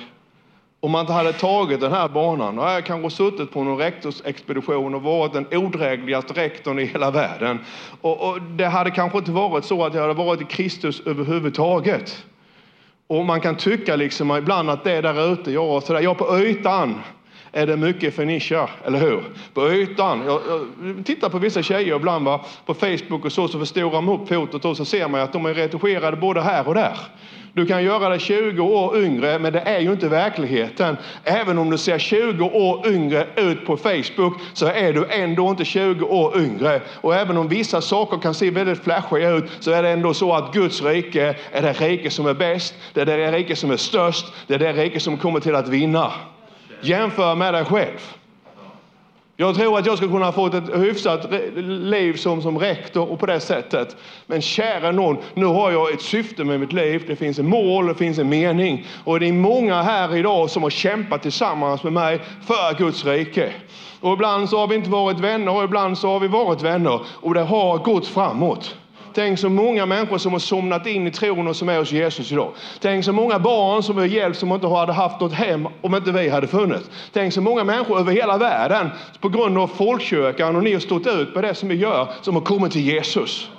Om 0.80 0.92
man 0.92 1.02
inte 1.02 1.14
hade 1.14 1.34
tagit 1.34 1.82
den 1.82 1.92
här 1.92 2.08
banan, 2.08 2.56
då 2.56 2.62
hade 2.62 2.74
jag 2.74 2.86
kanske 2.86 3.10
suttit 3.10 3.52
på 3.52 3.64
någon 3.64 3.78
rektorsexpedition 3.78 4.96
och 4.96 5.02
varit 5.02 5.34
den 5.34 5.46
odrägligaste 5.52 6.34
rektorn 6.34 6.80
i 6.80 6.86
hela 6.86 7.12
världen. 7.12 7.60
Och, 8.02 8.30
och, 8.30 8.42
det 8.42 8.66
hade 8.66 8.92
kanske 8.92 9.18
inte 9.18 9.32
varit 9.32 9.66
så 9.66 9.86
att 9.86 9.94
jag 9.94 10.02
hade 10.02 10.14
varit 10.14 10.42
i 10.42 10.46
Kristus 10.46 11.02
överhuvudtaget. 11.06 12.26
Och 13.08 13.26
man 13.26 13.42
kan 13.42 13.56
tycka 13.56 13.96
liksom 13.96 14.38
ibland 14.38 14.70
att 14.70 14.84
det 14.84 14.92
är 14.92 15.02
där 15.02 15.34
ute, 15.34 15.52
jag, 15.52 15.84
så 15.84 15.94
där, 15.94 16.02
ja 16.02 16.16
på 16.16 16.40
ytan 16.40 17.02
är 17.58 17.68
det 17.68 17.78
mycket 17.78 18.16
fenischer, 18.16 18.70
eller 18.86 19.00
hur? 19.00 19.24
På 19.54 19.72
ytan. 19.72 20.24
Jag, 20.26 20.42
jag 20.98 21.06
tittar 21.06 21.30
på 21.30 21.38
vissa 21.38 21.62
tjejer 21.62 21.96
ibland 21.96 22.26
va, 22.26 22.46
på 22.66 22.74
Facebook 22.74 23.26
och 23.26 23.32
så, 23.32 23.48
så 23.48 23.60
förstorar 23.60 23.92
de 23.92 24.10
upp 24.10 24.28
fotot 24.28 24.66
och 24.66 24.78
så 24.78 24.86
ser 24.86 25.08
man 25.08 25.22
att 25.22 25.34
de 25.34 25.46
är 25.46 25.54
retuscherade 25.54 26.18
både 26.18 26.42
här 26.42 26.68
och 26.68 26.74
där. 26.74 26.98
Du 27.54 27.66
kan 27.66 27.84
göra 27.84 28.10
dig 28.10 28.20
20 28.20 28.62
år 28.62 28.98
yngre, 28.98 29.40
men 29.40 29.54
det 29.54 29.60
är 29.60 29.80
ju 29.80 29.92
inte 29.92 30.08
verkligheten. 30.08 30.98
Även 31.24 31.58
om 31.58 31.70
du 31.70 31.78
ser 31.78 32.00
20 32.00 32.46
år 32.46 32.88
yngre 32.88 33.28
ut 33.36 33.66
på 33.66 33.78
Facebook 33.78 34.34
så 34.54 34.66
är 34.66 34.94
du 34.94 35.06
ändå 35.10 35.50
inte 35.50 35.66
20 35.66 36.06
år 36.06 36.38
yngre. 36.38 36.82
Och 37.02 37.16
även 37.16 37.38
om 37.38 37.48
vissa 37.48 37.82
saker 37.82 38.18
kan 38.18 38.34
se 38.34 38.52
väldigt 38.52 38.84
flashiga 38.84 39.30
ut 39.30 39.50
så 39.60 39.72
är 39.72 39.84
det 39.84 39.90
ändå 39.90 40.14
så 40.14 40.34
att 40.34 40.54
Guds 40.54 40.82
rike 40.82 41.36
är 41.52 41.62
det 41.62 41.74
rike 41.74 42.10
som 42.10 42.28
är 42.28 42.34
bäst, 42.34 42.76
det 42.94 43.02
är 43.02 43.06
det 43.06 43.32
rike 43.32 43.56
som 43.56 43.72
är 43.72 43.78
störst, 43.78 44.26
det 44.48 44.54
är 44.54 44.60
det 44.60 44.74
rike 44.74 45.00
som 45.00 45.18
kommer 45.18 45.40
till 45.40 45.56
att 45.56 45.68
vinna. 45.68 46.12
Jämför 46.82 47.36
med 47.36 47.54
dig 47.54 47.66
själv. 47.66 48.18
Jag 49.40 49.56
tror 49.56 49.80
att 49.80 49.86
jag 49.86 49.98
skulle 49.98 50.12
kunna 50.12 50.32
fått 50.32 50.54
ett 50.54 50.76
hyfsat 50.76 51.32
liv 51.56 52.14
som, 52.14 52.42
som 52.42 52.60
rektor 52.60 53.12
och 53.12 53.20
på 53.20 53.26
det 53.26 53.40
sättet. 53.40 53.96
Men 54.26 54.42
kära 54.42 54.92
någon, 54.92 55.18
nu 55.34 55.46
har 55.46 55.72
jag 55.72 55.94
ett 55.94 56.02
syfte 56.02 56.44
med 56.44 56.60
mitt 56.60 56.74
liv. 56.74 57.04
Det 57.08 57.16
finns 57.16 57.40
ett 57.40 57.46
mål, 57.46 57.88
det 57.88 57.96
finns 57.96 58.20
en 58.20 58.30
mening. 58.30 58.86
Och 59.04 59.20
det 59.20 59.28
är 59.28 59.34
många 59.34 59.82
här 59.82 60.16
idag 60.16 60.50
som 60.50 60.64
har 60.64 60.70
kämpat 60.70 61.22
tillsammans 61.22 61.84
med 61.84 61.94
mig 61.94 62.20
för 62.48 62.78
Guds 62.78 63.06
rike. 63.06 63.52
Och 64.02 64.14
ibland 64.14 64.50
så 64.50 64.60
har 64.60 64.68
vi 64.68 64.76
inte 64.76 64.90
varit 64.90 65.20
vänner 65.20 65.56
och 65.56 65.64
ibland 65.64 65.98
så 65.98 66.08
har 66.08 66.20
vi 66.20 66.28
varit 66.28 66.62
vänner. 66.62 67.00
Och 67.08 67.34
det 67.34 67.44
har 67.44 67.78
gått 67.78 68.08
framåt. 68.08 68.76
Tänk 69.14 69.40
så 69.40 69.50
många 69.50 69.86
människor 69.86 70.18
som 70.18 70.32
har 70.32 70.40
somnat 70.40 70.88
in 70.88 71.08
i 71.08 71.12
tron 71.12 71.48
och 71.48 71.56
som 71.56 71.70
är 71.70 71.78
hos 71.78 71.92
Jesus 71.92 72.32
idag. 72.32 72.52
Tänk 72.80 73.06
så 73.06 73.14
många 73.14 73.40
barn 73.40 73.84
som 73.84 73.98
har 73.98 74.06
hjälp 74.06 74.36
som 74.36 74.52
inte 74.52 74.68
hade 74.68 74.94
haft 74.94 75.20
något 75.20 75.34
hem 75.34 75.68
om 75.82 75.96
inte 75.96 76.12
vi 76.12 76.30
hade 76.30 76.48
funnits. 76.48 76.90
Tänk 77.14 77.34
så 77.34 77.42
många 77.42 77.64
människor 77.64 78.00
över 78.00 78.12
hela 78.14 78.38
världen 78.38 78.90
på 79.20 79.30
grund 79.30 79.58
av 79.58 79.68
folkkyrkan 79.68 80.56
och 80.56 80.64
ni 80.64 80.74
har 80.74 80.80
stått 80.80 81.08
ut 81.08 81.36
med 81.36 81.44
det 81.44 81.56
som 81.56 81.70
vi 81.70 81.76
gör 81.76 82.08
som 82.22 82.36
har 82.36 82.42
kommit 82.42 82.72
till 82.72 82.86
Jesus. 82.86 83.50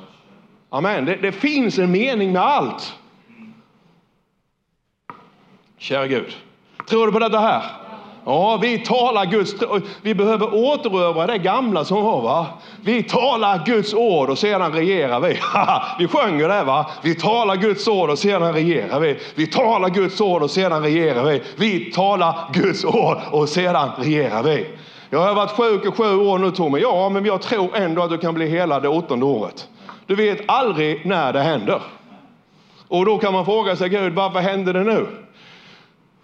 Amen. 0.70 1.04
Det, 1.04 1.16
det 1.16 1.32
finns 1.32 1.78
en 1.78 1.90
mening 1.90 2.32
med 2.32 2.42
allt. 2.42 2.94
Kära 5.78 6.06
Gud. 6.06 6.36
Tror 6.88 7.06
du 7.06 7.12
på 7.12 7.18
detta 7.18 7.38
här? 7.38 7.87
Ja, 8.28 8.58
vi 8.62 8.78
talar 8.78 9.26
Guds... 9.26 9.54
Vi 10.02 10.14
behöver 10.14 10.54
återerövra 10.54 11.26
det 11.26 11.38
gamla 11.38 11.84
som 11.84 12.04
var. 12.04 12.22
Va? 12.22 12.46
Vi 12.82 13.02
talar 13.02 13.66
Guds 13.66 13.94
ord 13.94 14.30
och 14.30 14.38
sedan 14.38 14.72
regerar 14.72 15.20
vi. 15.20 15.28
vi 15.98 16.08
sjunger 16.08 16.48
det 16.48 16.64
va. 16.64 16.90
Vi 17.02 17.14
talar 17.14 17.56
Guds 17.56 17.88
ord 17.88 18.10
och 18.10 18.18
sedan 18.18 18.52
regerar 18.52 19.00
vi. 19.00 19.18
Vi 19.34 19.46
talar 19.46 19.88
Guds 19.88 20.20
ord 20.20 20.42
och 20.42 20.50
sedan 20.50 20.82
regerar 20.82 21.24
vi. 21.24 21.42
Vi 21.56 21.92
talar 21.92 22.52
Guds 22.52 22.84
ord 22.84 23.18
och 23.30 23.48
sedan 23.48 23.90
regerar 23.98 24.42
vi. 24.42 24.66
Jag 25.10 25.18
har 25.18 25.34
varit 25.34 25.50
sjuk 25.50 25.84
i 25.84 25.90
sju 25.90 26.16
år 26.16 26.38
nu 26.38 26.50
Tommy. 26.50 26.78
Ja, 26.78 27.08
men 27.08 27.24
jag 27.24 27.42
tror 27.42 27.76
ändå 27.76 28.02
att 28.02 28.10
du 28.10 28.18
kan 28.18 28.34
bli 28.34 28.46
hela 28.46 28.80
det 28.80 28.88
åttonde 28.88 29.26
året. 29.26 29.68
Du 30.06 30.14
vet 30.14 30.40
aldrig 30.46 31.06
när 31.06 31.32
det 31.32 31.40
händer. 31.40 31.82
Och 32.88 33.04
då 33.04 33.18
kan 33.18 33.32
man 33.32 33.44
fråga 33.44 33.76
sig, 33.76 33.88
Gud, 33.88 34.14
varför 34.14 34.40
händer 34.40 34.72
det 34.72 34.84
nu? 34.84 35.06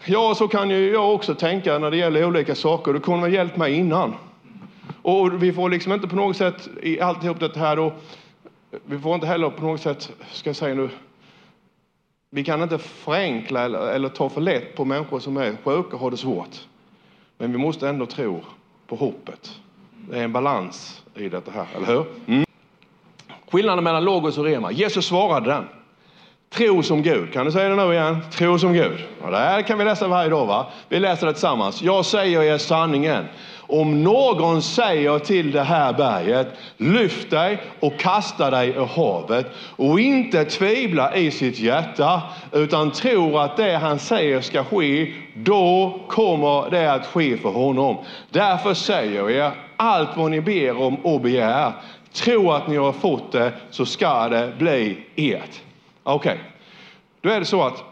Ja, 0.06 0.34
så 0.34 0.48
kan 0.48 0.70
ju 0.70 0.92
jag 0.92 1.14
också 1.14 1.34
tänka 1.34 1.78
när 1.78 1.90
det 1.90 1.96
gäller 1.96 2.24
olika 2.24 2.54
saker. 2.54 2.92
Du 2.92 3.00
kunde 3.00 3.20
ha 3.20 3.28
hjälpt 3.28 3.56
mig 3.56 3.72
innan. 3.72 4.14
Och 5.02 5.42
vi 5.42 5.52
får 5.52 5.68
liksom 5.68 5.92
inte 5.92 6.08
på 6.08 6.16
något 6.16 6.36
sätt 6.36 6.68
i 6.82 7.00
alltihop 7.00 7.40
det 7.40 7.56
här 7.56 7.76
då, 7.76 7.92
vi 8.84 8.98
får 8.98 9.14
inte 9.14 9.26
heller 9.26 9.50
på 9.50 9.64
något 9.64 9.80
sätt, 9.80 10.12
ska 10.32 10.48
jag 10.48 10.56
säga 10.56 10.74
nu, 10.74 10.88
vi 12.30 12.44
kan 12.44 12.62
inte 12.62 12.78
förenkla 12.78 13.64
eller, 13.64 13.92
eller 13.92 14.08
ta 14.08 14.28
för 14.28 14.40
lätt 14.40 14.76
på 14.76 14.84
människor 14.84 15.20
som 15.20 15.36
är 15.36 15.56
sjuka 15.64 15.96
och 15.96 16.00
har 16.00 16.10
det 16.10 16.16
svårt. 16.16 16.60
Men 17.38 17.52
vi 17.52 17.58
måste 17.58 17.88
ändå 17.88 18.06
tro 18.06 18.40
på 18.86 18.96
hoppet. 18.96 19.50
Det 20.10 20.18
är 20.18 20.24
en 20.24 20.32
balans 20.32 21.02
i 21.14 21.28
detta 21.28 21.50
här, 21.50 21.66
eller 21.76 21.86
hur? 21.86 22.04
Mm. 22.26 22.44
Skillnaden 23.50 23.84
mellan 23.84 24.04
logos 24.04 24.38
och 24.38 24.44
rema. 24.44 24.72
Jesus 24.72 25.06
svarade 25.06 25.50
den. 25.50 25.64
Tro 26.56 26.82
som 26.82 27.02
Gud. 27.02 27.32
Kan 27.32 27.46
du 27.46 27.52
säga 27.52 27.68
det 27.68 27.76
nu 27.86 27.92
igen? 27.92 28.18
Tro 28.30 28.58
som 28.58 28.72
Gud. 28.72 28.98
Och 29.22 29.30
det 29.30 29.36
här 29.36 29.62
kan 29.62 29.78
vi 29.78 29.84
läsa 29.84 30.08
varje 30.08 30.30
dag. 30.30 30.46
Va? 30.46 30.66
Vi 30.88 31.00
läser 31.00 31.26
det 31.26 31.32
tillsammans. 31.32 31.82
Jag 31.82 32.04
säger 32.04 32.42
er 32.42 32.58
sanningen. 32.58 33.24
Om 33.66 34.02
någon 34.02 34.62
säger 34.62 35.18
till 35.18 35.52
det 35.52 35.62
här 35.62 35.92
berget, 35.92 36.48
lyft 36.76 37.30
dig 37.30 37.62
och 37.80 37.98
kasta 37.98 38.50
dig 38.50 38.68
i 38.68 39.00
havet 39.00 39.46
och 39.76 40.00
inte 40.00 40.44
tvivla 40.44 41.16
i 41.16 41.30
sitt 41.30 41.58
hjärta 41.58 42.22
utan 42.52 42.90
tror 42.90 43.40
att 43.40 43.56
det 43.56 43.76
han 43.76 43.98
säger 43.98 44.40
ska 44.40 44.64
ske, 44.64 45.12
då 45.34 46.00
kommer 46.08 46.70
det 46.70 46.92
att 46.92 47.06
ske 47.06 47.36
för 47.36 47.48
honom. 47.48 47.96
Därför 48.30 48.74
säger 48.74 49.20
jag 49.20 49.32
er, 49.32 49.50
allt 49.76 50.16
vad 50.16 50.30
ni 50.30 50.40
ber 50.40 50.82
om 50.82 50.96
och 50.96 51.20
begär, 51.20 51.72
tro 52.12 52.52
att 52.52 52.68
ni 52.68 52.76
har 52.76 52.92
fått 52.92 53.32
det 53.32 53.52
så 53.70 53.86
ska 53.86 54.28
det 54.28 54.52
bli 54.58 54.96
ert. 55.16 55.63
Okej, 56.06 56.32
okay. 56.32 56.44
då 57.20 57.30
är 57.30 57.40
det 57.40 57.46
så 57.46 57.62
att 57.62 57.84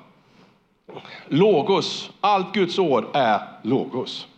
logos, 1.28 2.10
allt 2.20 2.54
Guds 2.54 2.78
ord 2.78 3.04
är 3.12 3.40
logos. 3.62 4.28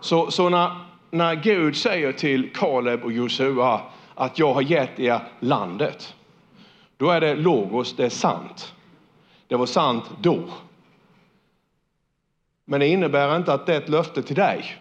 Så, 0.00 0.30
så 0.30 0.48
när, 0.48 0.70
när 1.10 1.34
Gud 1.34 1.76
säger 1.76 2.12
till 2.12 2.52
Kaleb 2.54 3.04
och 3.04 3.12
Josua 3.12 3.80
att 4.14 4.38
jag 4.38 4.54
har 4.54 4.62
gett 4.62 5.00
er 5.00 5.20
landet, 5.40 6.14
då 6.96 7.10
är 7.10 7.20
det 7.20 7.34
logos, 7.34 7.96
det 7.96 8.04
är 8.04 8.10
sant. 8.10 8.74
Det 9.48 9.56
var 9.56 9.66
sant 9.66 10.04
då. 10.20 10.44
Men 12.64 12.80
det 12.80 12.88
innebär 12.88 13.36
inte 13.36 13.52
att 13.52 13.66
det 13.66 13.74
är 13.74 13.78
ett 13.78 13.88
löfte 13.88 14.22
till 14.22 14.36
dig. 14.36 14.76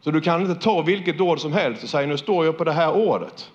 Så 0.00 0.10
du 0.10 0.20
kan 0.20 0.40
inte 0.42 0.60
ta 0.60 0.82
vilket 0.82 1.20
ord 1.20 1.40
som 1.40 1.52
helst 1.52 1.82
och 1.82 1.88
säga 1.88 2.06
nu 2.06 2.16
står 2.16 2.44
jag 2.44 2.58
på 2.58 2.64
det 2.64 2.72
här 2.72 2.92
ordet. 2.92 3.50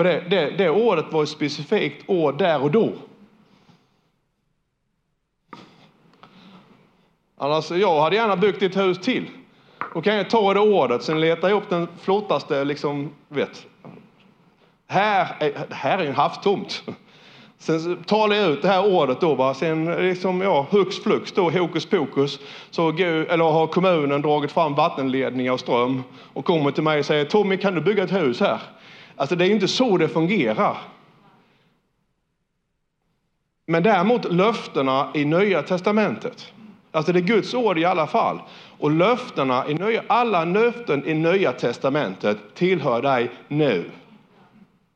För 0.00 0.04
det, 0.04 0.24
det, 0.30 0.50
det 0.50 0.70
ordet 0.70 1.04
var 1.10 1.22
ett 1.22 1.28
specifikt 1.28 2.04
ord 2.06 2.38
där 2.38 2.62
och 2.62 2.70
då. 2.70 2.92
Annars, 7.36 7.70
jag 7.70 8.00
hade 8.00 8.16
gärna 8.16 8.36
byggt 8.36 8.62
ett 8.62 8.76
hus 8.76 8.98
till. 8.98 9.30
Då 9.94 10.02
kan 10.02 10.14
jag 10.14 10.30
ta 10.30 10.54
det 10.54 10.60
ordet, 10.60 11.02
sen 11.02 11.20
leta 11.20 11.50
upp 11.50 11.68
den 11.68 11.88
flottaste, 12.00 12.64
liksom, 12.64 13.10
vet. 13.28 13.66
Här 14.86 15.36
är, 15.38 15.66
här 15.70 15.98
är 15.98 16.06
en 16.06 16.14
havstomt. 16.14 16.82
Sen 17.58 18.04
talar 18.04 18.36
jag 18.36 18.50
ut 18.50 18.62
det 18.62 18.68
här 18.68 18.94
ordet. 18.94 19.20
då, 19.20 19.34
va? 19.34 19.54
sen 19.54 19.84
liksom, 19.84 20.40
ja, 20.40 20.66
hux 20.70 21.02
flux 21.02 21.32
då, 21.32 21.50
hokus 21.50 21.86
pokus, 21.86 22.40
så 22.70 22.92
Gud, 22.92 23.30
eller 23.30 23.44
har 23.44 23.66
kommunen 23.66 24.22
dragit 24.22 24.52
fram 24.52 24.74
vattenledningar 24.74 25.52
och 25.52 25.60
ström 25.60 26.02
och 26.32 26.44
kommer 26.44 26.70
till 26.70 26.82
mig 26.82 26.98
och 26.98 27.06
säger 27.06 27.24
Tommy, 27.24 27.56
kan 27.56 27.74
du 27.74 27.80
bygga 27.80 28.04
ett 28.04 28.12
hus 28.12 28.40
här? 28.40 28.60
Alltså 29.20 29.36
det 29.36 29.46
är 29.46 29.50
inte 29.50 29.68
så 29.68 29.96
det 29.96 30.08
fungerar. 30.08 30.76
Men 33.66 33.82
däremot 33.82 34.32
löftena 34.32 35.10
i 35.14 35.24
Nya 35.24 35.62
Testamentet. 35.62 36.52
Alltså 36.90 37.12
det 37.12 37.18
är 37.18 37.22
Guds 37.22 37.54
ord 37.54 37.78
i 37.78 37.84
alla 37.84 38.06
fall. 38.06 38.40
Och 38.78 38.90
löftena 38.90 39.68
i 39.68 39.74
nya, 39.74 40.02
alla 40.06 40.44
löften 40.44 41.08
i 41.08 41.14
Nya 41.14 41.52
Testamentet 41.52 42.38
tillhör 42.54 43.02
dig 43.02 43.30
nu. 43.48 43.90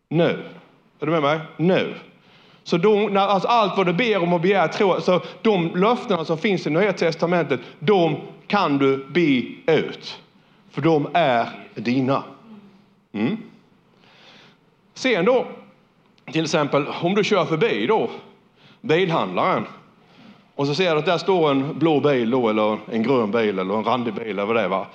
Nu. 0.08 0.44
Är 1.00 1.06
du 1.06 1.12
med 1.12 1.22
mig? 1.22 1.40
Nu. 1.56 1.94
Så 2.62 2.76
de, 2.76 3.16
alltså 3.16 3.48
allt 3.48 3.76
vad 3.76 3.86
du 3.86 3.92
ber 3.92 4.22
om 4.22 4.32
och 4.32 4.40
begär, 4.40 4.68
tro, 4.68 5.00
så 5.00 5.20
de 5.42 5.76
löftena 5.76 6.24
som 6.24 6.38
finns 6.38 6.66
i 6.66 6.70
Nya 6.70 6.92
Testamentet, 6.92 7.60
de 7.78 8.16
kan 8.46 8.78
du 8.78 9.06
be 9.06 9.42
ut. 9.72 10.20
För 10.70 10.82
de 10.82 11.08
är 11.12 11.48
dina. 11.74 12.22
Mm. 13.12 13.36
Sen 14.94 15.24
då, 15.24 15.46
till 16.32 16.44
exempel 16.44 16.86
om 17.02 17.14
du 17.14 17.24
kör 17.24 17.44
förbi 17.44 17.86
då 17.86 18.10
bilhandlaren 18.80 19.66
och 20.54 20.66
så 20.66 20.74
ser 20.74 20.92
du 20.92 20.98
att 20.98 21.06
där 21.06 21.18
står 21.18 21.50
en 21.50 21.78
blå 21.78 22.00
bil 22.00 22.30
då, 22.30 22.48
eller 22.48 22.78
en 22.92 23.02
grön 23.02 23.30
bil 23.30 23.58
eller 23.58 23.74
en 23.74 23.84
randig 23.84 24.14
bil 24.14 24.26
eller 24.26 24.44
vad 24.44 24.56
det 24.56 24.62
är. 24.62 24.68
Va? 24.68 24.86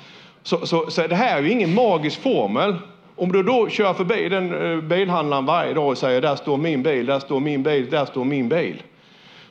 Så, 0.43 0.67
så, 0.67 0.89
så 0.89 1.07
det 1.07 1.15
här 1.15 1.37
är 1.37 1.41
ju 1.41 1.51
ingen 1.51 1.73
magisk 1.73 2.21
formel 2.21 2.75
Om 3.19 3.31
du 3.31 3.43
då 3.43 3.69
kör 3.69 3.93
förbi 3.93 4.29
den 4.29 4.71
eh, 4.71 4.81
bilhandlaren 4.81 5.45
varje 5.45 5.73
dag 5.73 5.87
och 5.87 5.97
säger 5.97 6.21
där 6.21 6.35
står 6.35 6.57
min 6.57 6.83
bil, 6.83 7.05
där 7.05 7.19
står 7.19 7.39
min 7.39 7.63
bil, 7.63 7.89
där 7.89 8.05
står 8.05 8.25
min 8.25 8.49
bil. 8.49 8.83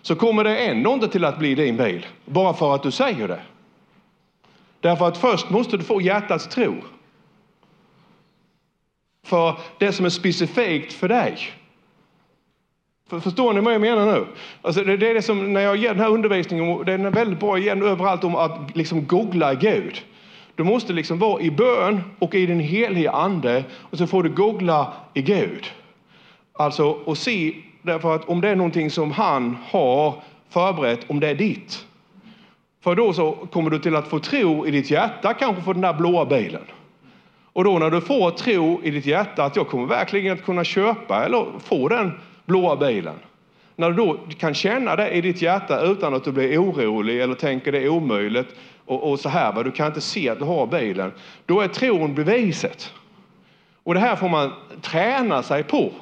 Så 0.02 0.14
kommer 0.14 0.44
det 0.44 0.56
ändå 0.56 0.92
inte 0.92 1.08
till 1.08 1.24
att 1.24 1.38
bli 1.38 1.54
din 1.54 1.76
bil, 1.76 2.06
bara 2.24 2.54
för 2.54 2.74
att 2.74 2.82
du 2.82 2.90
säger 2.90 3.28
det. 3.28 3.40
Därför 4.80 5.08
att 5.08 5.16
först 5.16 5.50
måste 5.50 5.76
du 5.76 5.84
få 5.84 6.00
hjärtats 6.00 6.48
tro. 6.48 6.74
För 9.24 9.58
det 9.78 9.92
som 9.92 10.06
är 10.06 10.10
specifikt 10.10 10.92
för 10.92 11.08
dig. 11.08 11.38
Förstår 13.08 13.52
ni 13.52 13.60
vad 13.60 13.74
jag 13.74 13.80
menar 13.80 14.06
nu? 14.06 14.26
Alltså 14.62 14.84
det, 14.84 14.96
det 14.96 15.10
är 15.10 15.14
det 15.14 15.22
som 15.22 15.52
när 15.52 15.60
jag 15.60 15.76
ger 15.76 15.88
den 15.88 16.00
här 16.00 16.10
undervisningen, 16.10 16.84
den 16.84 17.06
är 17.06 17.10
väldigt 17.10 17.40
bra 17.40 17.58
igen 17.58 17.82
överallt 17.82 18.24
om 18.24 18.36
att 18.36 18.76
liksom 18.76 19.06
googla 19.06 19.54
Gud. 19.54 20.02
Du 20.54 20.64
måste 20.64 20.92
liksom 20.92 21.18
vara 21.18 21.40
i 21.42 21.50
bön 21.50 22.00
och 22.18 22.34
i 22.34 22.46
den 22.46 22.60
heliga 22.60 23.10
ande 23.10 23.64
och 23.74 23.98
så 23.98 24.06
får 24.06 24.22
du 24.22 24.28
googla 24.28 24.92
i 25.14 25.22
Gud. 25.22 25.66
Alltså 26.52 26.84
och 26.84 27.18
se, 27.18 27.54
därför 27.82 28.14
att 28.14 28.28
om 28.28 28.40
det 28.40 28.48
är 28.48 28.56
någonting 28.56 28.90
som 28.90 29.12
han 29.12 29.56
har 29.70 30.22
förberett, 30.48 31.10
om 31.10 31.20
det 31.20 31.28
är 31.28 31.34
ditt. 31.34 31.84
För 32.80 32.94
då 32.94 33.12
så 33.12 33.32
kommer 33.32 33.70
du 33.70 33.78
till 33.78 33.96
att 33.96 34.08
få 34.08 34.18
tro 34.18 34.66
i 34.66 34.70
ditt 34.70 34.90
hjärta 34.90 35.34
kanske 35.34 35.62
för 35.62 35.72
den 35.72 35.82
där 35.82 35.94
blåa 35.94 36.24
bilen. 36.24 36.62
Och 37.58 37.64
då 37.64 37.78
när 37.78 37.90
du 37.90 38.00
får 38.00 38.30
tro 38.30 38.80
i 38.82 38.90
ditt 38.90 39.06
hjärta 39.06 39.44
att 39.44 39.56
jag 39.56 39.68
kommer 39.68 39.86
verkligen 39.86 40.32
att 40.32 40.44
kunna 40.44 40.64
köpa 40.64 41.24
eller 41.24 41.46
få 41.64 41.88
den 41.88 42.12
blåa 42.46 42.76
bilen. 42.76 43.14
När 43.76 43.90
du 43.90 43.96
då 43.96 44.18
kan 44.38 44.54
känna 44.54 44.96
det 44.96 45.10
i 45.10 45.20
ditt 45.20 45.42
hjärta 45.42 45.80
utan 45.80 46.14
att 46.14 46.24
du 46.24 46.32
blir 46.32 46.62
orolig 46.62 47.20
eller 47.20 47.34
tänker 47.34 47.72
det 47.72 47.78
är 47.78 47.88
omöjligt 47.88 48.46
och, 48.84 49.10
och 49.10 49.20
så 49.20 49.28
här, 49.28 49.52
va? 49.52 49.62
du 49.62 49.70
kan 49.70 49.86
inte 49.86 50.00
se 50.00 50.28
att 50.28 50.38
du 50.38 50.44
har 50.44 50.66
bilen. 50.66 51.12
Då 51.46 51.60
är 51.60 51.68
tron 51.68 52.14
beviset. 52.14 52.92
Och 53.82 53.94
det 53.94 54.00
här 54.00 54.16
får 54.16 54.28
man 54.28 54.52
träna 54.82 55.42
sig 55.42 55.62
på. 55.62 55.92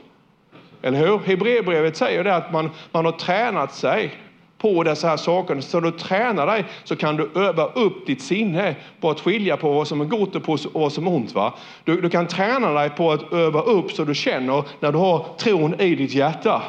Eller 0.83 0.99
hur? 0.99 1.19
Hebreerbrevet 1.19 1.97
säger 1.97 2.25
det 2.25 2.37
att 2.37 2.53
man, 2.53 2.71
man 2.93 3.05
har 3.05 3.13
tränat 3.13 3.75
sig 3.75 4.15
på 4.59 4.83
dessa 4.83 5.09
här 5.09 5.17
saker. 5.17 5.61
Så 5.61 5.81
du 5.81 5.91
tränar 5.91 6.47
dig 6.47 6.65
så 6.85 6.97
kan 6.97 7.17
du 7.17 7.31
öva 7.35 7.67
upp 7.67 8.07
ditt 8.07 8.23
sinne 8.23 8.77
på 9.01 9.11
att 9.11 9.21
skilja 9.21 9.57
på 9.57 9.73
vad 9.73 9.89
som 9.89 10.01
är 10.01 10.05
gott 10.05 10.37
och 10.37 10.43
på 10.43 10.59
vad 10.73 10.93
som 10.93 11.07
är 11.07 11.15
ont. 11.15 11.35
Va? 11.35 11.55
Du, 11.85 12.01
du 12.01 12.11
kan 12.11 12.27
träna 12.27 12.71
dig 12.71 12.91
på 12.91 13.13
att 13.13 13.33
öva 13.33 13.61
upp 13.61 13.93
så 13.93 14.05
du 14.05 14.15
känner 14.15 14.65
när 14.81 14.93
du 14.93 14.99
har 14.99 15.27
tron 15.39 15.81
i 15.81 15.95
ditt 15.95 16.15
hjärta. 16.15 16.63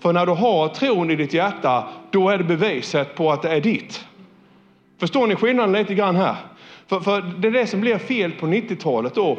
För 0.00 0.12
när 0.12 0.26
du 0.26 0.32
har 0.32 0.68
tron 0.68 1.10
i 1.10 1.16
ditt 1.16 1.34
hjärta, 1.34 1.88
då 2.10 2.28
är 2.28 2.38
det 2.38 2.44
beviset 2.44 3.14
på 3.14 3.32
att 3.32 3.42
det 3.42 3.48
är 3.48 3.60
ditt. 3.60 4.04
Förstår 5.00 5.26
ni 5.26 5.36
skillnaden 5.36 5.72
lite 5.72 5.94
grann 5.94 6.16
här? 6.16 6.36
För, 6.86 7.00
för 7.00 7.20
det 7.38 7.48
är 7.48 7.52
det 7.52 7.66
som 7.66 7.80
blev 7.80 7.98
fel 7.98 8.32
på 8.32 8.46
90-talet 8.46 9.14
då. 9.14 9.38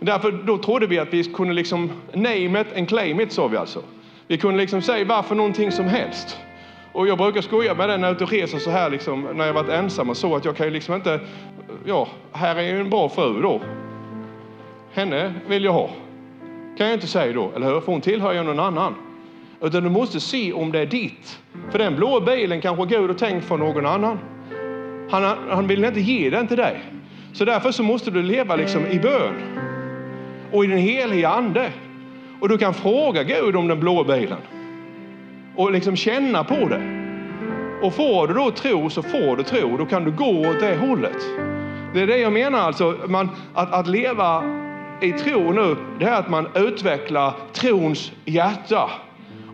Därför 0.00 0.32
då 0.32 0.58
trodde 0.58 0.86
vi 0.86 0.98
att 0.98 1.12
vi 1.12 1.24
kunde 1.24 1.54
liksom 1.54 1.90
name 2.12 2.60
it 2.60 2.76
and 2.76 2.88
claim 2.88 3.20
it, 3.20 3.32
sa 3.32 3.46
vi 3.46 3.56
alltså. 3.56 3.82
Vi 4.26 4.38
kunde 4.38 4.60
liksom 4.60 4.82
säga 4.82 5.04
varför 5.04 5.34
någonting 5.34 5.72
som 5.72 5.84
helst. 5.84 6.38
Och 6.96 7.08
jag 7.08 7.18
brukar 7.18 7.40
skoja 7.40 7.74
med 7.74 7.88
det 7.88 7.96
när 7.96 8.08
jag 8.08 8.10
är 8.10 8.14
ute 8.14 8.24
och 8.24 8.30
reser 8.30 8.58
så 8.58 8.70
här 8.70 8.90
liksom, 8.90 9.28
när 9.34 9.46
jag 9.46 9.52
varit 9.52 9.68
ensam 9.68 10.10
och 10.10 10.16
så 10.16 10.36
att 10.36 10.44
jag 10.44 10.56
kan 10.56 10.66
ju 10.66 10.72
liksom 10.72 10.94
inte, 10.94 11.20
ja, 11.84 12.08
här 12.32 12.56
är 12.56 12.62
ju 12.62 12.80
en 12.80 12.90
bra 12.90 13.08
fru 13.08 13.42
då. 13.42 13.60
Henne 14.92 15.34
vill 15.48 15.64
jag 15.64 15.72
ha. 15.72 15.90
Kan 16.78 16.86
jag 16.86 16.94
inte 16.94 17.06
säga 17.06 17.32
då, 17.32 17.52
eller 17.56 17.66
hur? 17.66 17.80
För 17.80 17.92
hon 17.92 18.00
tillhör 18.00 18.32
ju 18.32 18.42
någon 18.42 18.60
annan. 18.60 18.94
Utan 19.60 19.84
du 19.84 19.90
måste 19.90 20.20
se 20.20 20.52
om 20.52 20.72
det 20.72 20.80
är 20.80 20.86
ditt. 20.86 21.38
För 21.70 21.78
den 21.78 21.96
blå 21.96 22.20
bilen 22.20 22.60
kanske 22.60 22.86
Gud 22.86 23.10
har 23.10 23.14
tänkt 23.14 23.44
för 23.44 23.56
någon 23.56 23.86
annan. 23.86 24.18
Han, 25.10 25.36
han 25.50 25.66
vill 25.66 25.84
inte 25.84 26.00
ge 26.00 26.30
den 26.30 26.48
till 26.48 26.56
dig. 26.56 26.80
Så 27.32 27.44
därför 27.44 27.70
så 27.70 27.82
måste 27.82 28.10
du 28.10 28.22
leva 28.22 28.56
liksom 28.56 28.86
i 28.86 28.98
bön. 28.98 29.34
Och 30.52 30.64
i 30.64 30.68
den 30.68 30.78
heliga 30.78 31.28
ande. 31.28 31.72
Och 32.40 32.48
du 32.48 32.58
kan 32.58 32.74
fråga 32.74 33.22
Gud 33.22 33.56
om 33.56 33.68
den 33.68 33.80
blå 33.80 34.04
bilen 34.04 34.38
och 35.56 35.72
liksom 35.72 35.96
känna 35.96 36.44
på 36.44 36.68
det. 36.68 37.06
Och 37.82 37.94
får 37.94 38.28
du 38.28 38.34
då 38.34 38.50
tro 38.50 38.90
så 38.90 39.02
får 39.02 39.36
du 39.36 39.42
tro, 39.42 39.76
då 39.76 39.86
kan 39.86 40.04
du 40.04 40.10
gå 40.10 40.40
åt 40.40 40.60
det 40.60 40.76
hållet. 40.76 41.22
Det 41.94 42.02
är 42.02 42.06
det 42.06 42.18
jag 42.18 42.32
menar 42.32 42.58
alltså, 42.58 42.96
man, 43.06 43.30
att, 43.54 43.72
att 43.72 43.86
leva 43.86 44.42
i 45.00 45.12
tro 45.12 45.52
nu, 45.52 45.76
det 45.98 46.04
är 46.04 46.18
att 46.18 46.30
man 46.30 46.48
utvecklar 46.54 47.32
trons 47.52 48.12
hjärta. 48.24 48.90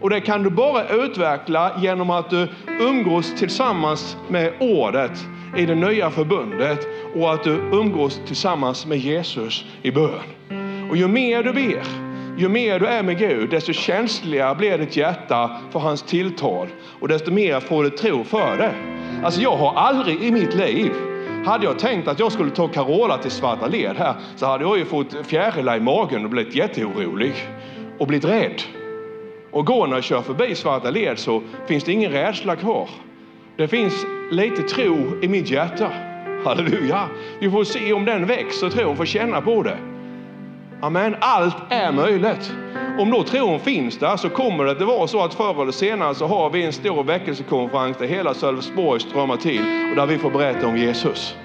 Och 0.01 0.11
det 0.11 0.21
kan 0.21 0.43
du 0.43 0.51
bara 0.51 0.89
utveckla 0.89 1.73
genom 1.83 2.11
att 2.11 2.31
du 2.31 2.49
umgås 2.81 3.35
tillsammans 3.39 4.17
med 4.29 4.53
ordet 4.61 5.27
i 5.57 5.67
det 5.67 5.75
nya 5.75 6.11
förbundet 6.11 6.87
och 7.15 7.33
att 7.33 7.45
du 7.45 7.51
umgås 7.73 8.21
tillsammans 8.27 8.87
med 8.87 8.99
Jesus 8.99 9.65
i 9.83 9.91
bön. 9.91 10.21
Och 10.91 10.97
ju 10.97 11.09
mer 11.09 11.43
du 11.43 11.53
ber, 11.53 11.83
ju 12.37 12.49
mer 12.49 12.79
du 12.79 12.87
är 12.87 13.03
med 13.03 13.19
Gud, 13.19 13.51
desto 13.51 13.73
känsligare 13.73 14.55
blir 14.55 14.79
ditt 14.79 14.97
hjärta 14.97 15.51
för 15.71 15.79
hans 15.79 16.03
tilltal 16.03 16.69
och 17.01 17.09
desto 17.09 17.31
mer 17.31 17.61
får 17.61 17.85
du 17.85 17.91
tro 17.91 18.25
för 18.25 18.57
det. 18.57 18.75
Alltså 19.25 19.41
jag 19.41 19.57
har 19.57 19.75
aldrig 19.75 20.23
i 20.23 20.31
mitt 20.31 20.55
liv 20.55 20.93
hade 21.47 21.65
jag 21.65 21.79
tänkt 21.79 22.09
att 22.09 22.19
jag 22.19 22.33
skulle 22.33 22.51
ta 22.51 22.69
Carola 22.69 23.19
till 23.19 23.31
Svarta 23.31 23.67
led 23.67 23.97
här 23.97 24.15
så 24.37 24.47
hade 24.47 24.65
jag 24.65 24.79
ju 24.79 24.85
fått 24.85 25.27
fjärilar 25.27 25.77
i 25.77 25.81
magen 25.81 26.25
och 26.25 26.31
blivit 26.31 26.55
jätteorolig 26.55 27.35
och 27.99 28.07
blivit 28.07 28.25
rädd. 28.25 28.63
Och 29.51 29.67
går 29.67 29.87
när 29.87 29.95
jag 29.95 30.05
kör 30.05 30.23
förbi 30.23 30.55
Svarta 30.55 30.91
led 30.91 31.19
så 31.19 31.43
finns 31.67 31.85
det 31.85 31.93
ingen 31.93 32.13
rädsla 32.13 32.57
kvar. 32.57 32.89
Det 33.57 33.69
finns 33.69 34.07
lite 34.31 34.63
tro 34.63 35.23
i 35.23 35.29
mitt 35.29 35.51
hjärta. 35.51 35.91
Halleluja! 36.45 37.09
Vi 37.41 37.51
får 37.51 37.65
se 37.65 37.93
om 37.93 38.05
den 38.05 38.27
växer, 38.27 38.71
tron, 38.71 38.97
får 38.97 39.05
känna 39.05 39.41
på 39.41 39.63
det. 39.63 39.92
Amen. 40.83 41.17
Allt 41.21 41.57
är 41.69 41.93
möjligt. 41.93 42.53
Om 42.99 43.11
då 43.11 43.23
tron 43.23 43.61
finns 43.61 43.99
där 43.99 44.17
så 44.17 44.29
kommer 44.29 44.65
det 44.65 44.71
att 44.71 44.83
vara 44.83 45.07
så 45.07 45.25
att 45.25 45.35
förr 45.35 45.63
eller 45.63 45.73
senare 45.73 46.15
så 46.15 46.27
har 46.27 46.51
vi 46.51 46.65
en 46.65 46.73
stor 46.73 47.05
väckelsekonferens 47.05 47.97
där 47.97 48.07
hela 48.07 48.35
Sölvesborg 48.35 49.01
strömmar 49.01 49.37
till 49.37 49.61
och 49.91 49.97
där 49.97 50.07
vi 50.07 50.19
får 50.19 50.31
berätta 50.31 50.67
om 50.67 50.77
Jesus. 50.77 51.37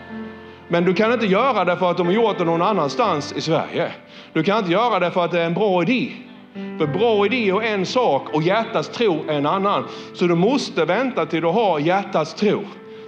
Men 0.67 0.85
du 0.85 0.93
kan 0.93 1.13
inte 1.13 1.25
göra 1.25 1.65
det 1.65 1.77
för 1.77 1.91
att 1.91 1.97
de 1.97 2.07
har 2.07 2.13
gjort 2.13 2.37
det 2.37 2.45
någon 2.45 2.61
annanstans 2.61 3.33
i 3.33 3.41
Sverige. 3.41 3.91
Du 4.33 4.43
kan 4.43 4.59
inte 4.59 4.71
göra 4.71 4.99
det 4.99 5.11
för 5.11 5.25
att 5.25 5.31
det 5.31 5.41
är 5.41 5.45
en 5.45 5.53
bra 5.53 5.81
idé. 5.81 6.11
För 6.53 6.87
bra 6.87 7.25
idé 7.25 7.49
är 7.49 7.61
en 7.61 7.85
sak 7.85 8.29
och 8.33 8.41
hjärtats 8.43 8.89
tro 8.89 9.23
är 9.27 9.33
en 9.33 9.45
annan. 9.45 9.87
Så 10.13 10.27
du 10.27 10.35
måste 10.35 10.85
vänta 10.85 11.25
till 11.25 11.41
du 11.41 11.47
har 11.47 11.79
hjärtats 11.79 12.33
tro. 12.33 12.63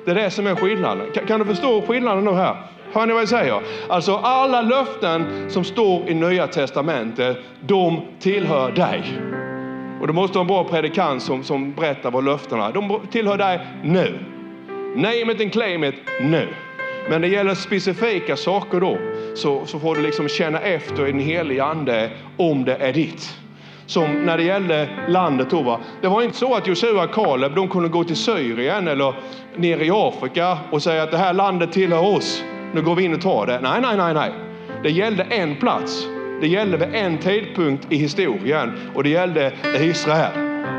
Det 0.06 0.12
är 0.12 0.16
det 0.16 0.32
som 0.32 0.48
är 0.48 0.56
skillnaden. 0.56 1.12
Kan, 1.14 1.26
kan 1.26 1.40
du 1.40 1.46
förstå 1.46 1.82
skillnaden 1.82 2.24
nu 2.24 2.32
här? 2.32 2.56
Hör 2.94 3.06
ni 3.06 3.14
vad 3.14 3.22
jag 3.22 3.30
säger? 3.30 3.62
Alltså 3.88 4.16
alla 4.16 4.62
löften 4.62 5.50
som 5.50 5.64
står 5.64 6.10
i 6.10 6.14
Nya 6.14 6.48
Testamentet, 6.48 7.38
de 7.62 8.02
tillhör 8.20 8.72
dig. 8.72 9.04
Och 10.02 10.08
du 10.08 10.14
måste 10.14 10.38
ha 10.38 10.42
en 10.42 10.48
bra 10.48 10.64
predikant 10.64 11.24
som, 11.24 11.44
som 11.44 11.74
berättar 11.74 12.12
vad 12.12 12.24
löftena 12.24 12.68
är. 12.68 12.74
De 12.74 13.00
tillhör 13.12 13.38
dig 13.38 13.60
nu. 13.84 14.20
Name 14.96 15.32
it 15.32 15.42
and 15.42 15.52
claim 15.52 15.84
it 15.84 15.96
nu. 16.22 16.48
Men 17.10 17.22
det 17.22 17.28
gäller 17.28 17.56
specifika 17.56 18.36
saker 18.36 18.80
då, 18.80 18.98
så, 19.36 19.66
så 19.66 19.80
får 19.80 19.96
du 19.96 20.02
liksom 20.02 20.28
känna 20.28 20.60
efter 20.60 21.08
i 21.08 21.12
den 21.12 21.22
helige 21.22 21.64
Ande 21.64 22.10
om 22.38 22.66
det 22.66 22.76
är 22.76 22.94
ditt. 22.94 23.36
Som 23.86 24.26
när 24.26 24.38
det 24.38 24.44
gällde 24.44 24.90
landet 25.08 25.50
då. 25.50 25.62
Va? 25.62 25.80
Det 26.02 26.08
var 26.08 26.22
inte 26.22 26.38
så 26.38 26.56
att 26.56 26.68
Josua 26.68 27.04
och 27.04 27.12
Kaleb 27.12 27.56
de 27.56 27.68
kunde 27.68 27.90
gå 27.90 28.04
till 28.04 28.16
Syrien 28.16 28.88
eller 28.88 29.14
ner 29.56 29.78
i 29.78 29.90
Afrika 29.94 30.58
och 30.72 30.84
säga 30.84 31.04
att 31.04 31.12
det 31.12 31.18
här 31.18 31.34
landet 31.34 31.72
tillhör 31.72 32.16
oss 32.16 32.44
nu 32.74 32.82
går 32.82 32.96
vi 32.96 33.04
in 33.04 33.14
och 33.14 33.22
tar 33.22 33.46
det. 33.46 33.60
Nej, 33.62 33.82
nej, 33.82 33.98
nej, 33.98 34.14
nej. 34.14 34.32
Det 34.84 34.90
gällde 34.90 35.24
en 35.24 35.56
plats. 35.56 36.08
Det 36.42 36.48
gällde 36.48 36.78
vid 36.78 36.96
en 36.96 37.18
tidpunkt 37.18 37.88
i 37.90 37.96
historien 37.96 38.72
och 38.96 39.04
det 39.04 39.10
gällde 39.10 39.54
Israel. 39.80 40.32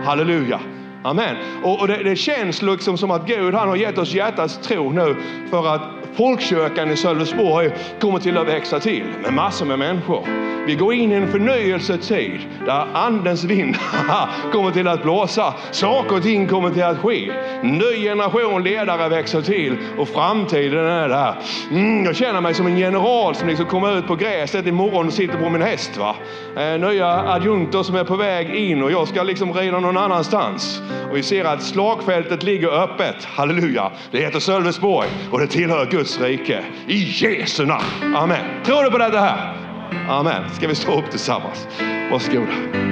Halleluja. 0.05 0.61
Amen. 1.05 1.37
Och, 1.63 1.81
och 1.81 1.89
det, 1.89 2.03
det, 2.03 2.17
känns 2.17 2.63
liksom 2.63 2.99
som 2.99 3.11
att 3.11 3.27
Gud 3.27 3.55
han 3.55 3.69
har 3.69 3.77
gett 3.77 3.99
oss 3.99 4.15
hjärtats 4.15 4.59
tro 4.59 4.91
nu 4.91 5.17
för 5.51 5.75
att 5.75 5.83
folkkyrkan 6.15 6.91
i 6.91 6.97
Sölvesborg 6.97 7.71
kommer 8.01 8.19
till 8.19 8.39
att 8.39 8.47
växa 8.47 8.81
till 8.81 9.05
med 9.23 9.33
massor 9.33 9.67
med 9.67 9.79
människor. 9.79 10.51
Vi 10.67 10.75
går 10.75 10.95
in 10.95 11.13
i 11.13 11.15
en 11.15 11.33
förnyelsetid 11.33 12.41
där 12.67 12.87
andens 12.93 13.45
vind 13.45 13.77
kommer 14.53 14.71
till 14.71 14.89
att 14.89 15.03
blåsa. 15.03 15.55
Saker 15.71 16.17
och 16.17 16.23
ting 16.23 16.49
kommer 16.49 16.71
till 16.71 16.85
att 16.85 16.99
ske. 16.99 17.33
Ny 17.63 18.03
generation 18.03 18.63
ledare 18.63 19.09
växer 19.09 19.43
till 19.43 19.77
och 19.99 20.09
framtiden 20.09 20.87
är 20.87 21.09
där. 21.09 21.35
Mm, 21.71 22.05
jag 22.05 22.17
känner 22.17 22.41
mig 22.41 22.55
som 22.55 22.67
en 22.67 22.79
general 22.79 23.35
som 23.35 23.49
liksom 23.49 23.67
kommer 23.67 23.99
ut 23.99 24.07
på 24.07 24.15
gräset 24.17 24.67
imorgon 24.67 25.07
och 25.07 25.13
sitter 25.13 25.39
på 25.39 25.51
min 25.51 25.63
häst. 25.63 25.97
Va? 25.97 26.17
Eh, 26.57 26.81
nya 26.81 27.33
adjunkter 27.33 27.83
som 27.83 27.95
är 27.95 28.05
på 28.05 28.17
väg 28.17 28.55
in 28.55 28.83
och 28.83 28.93
jag 28.93 29.09
ska 29.09 29.23
liksom 29.23 29.53
rida 29.53 29.81
någon 29.81 29.97
annanstans. 29.97 30.83
Och 31.11 31.17
vi 31.17 31.23
ser 31.23 31.45
att 31.45 31.63
slagfältet 31.63 32.43
ligger 32.43 32.83
öppet. 32.83 33.25
Halleluja. 33.25 33.91
Det 34.11 34.19
heter 34.19 34.41
Sölvesborg 34.41 35.09
och 35.31 35.41
det 35.41 35.47
tillhör 35.47 35.89
Gud. 35.91 36.00
Guds 36.01 36.21
rike. 36.21 36.65
I 36.87 36.95
Jesu 36.95 37.67
namn. 37.67 38.15
Amen. 38.17 38.65
Tror 38.65 38.85
du 38.85 38.91
på 38.91 38.99
detta 38.99 39.21
här? 39.21 39.57
Amen. 40.09 40.51
Ska 40.51 40.69
vi 40.69 40.75
stå 40.75 40.99
upp 40.99 41.11
tillsammans? 41.11 41.69
Varsågoda. 42.11 42.90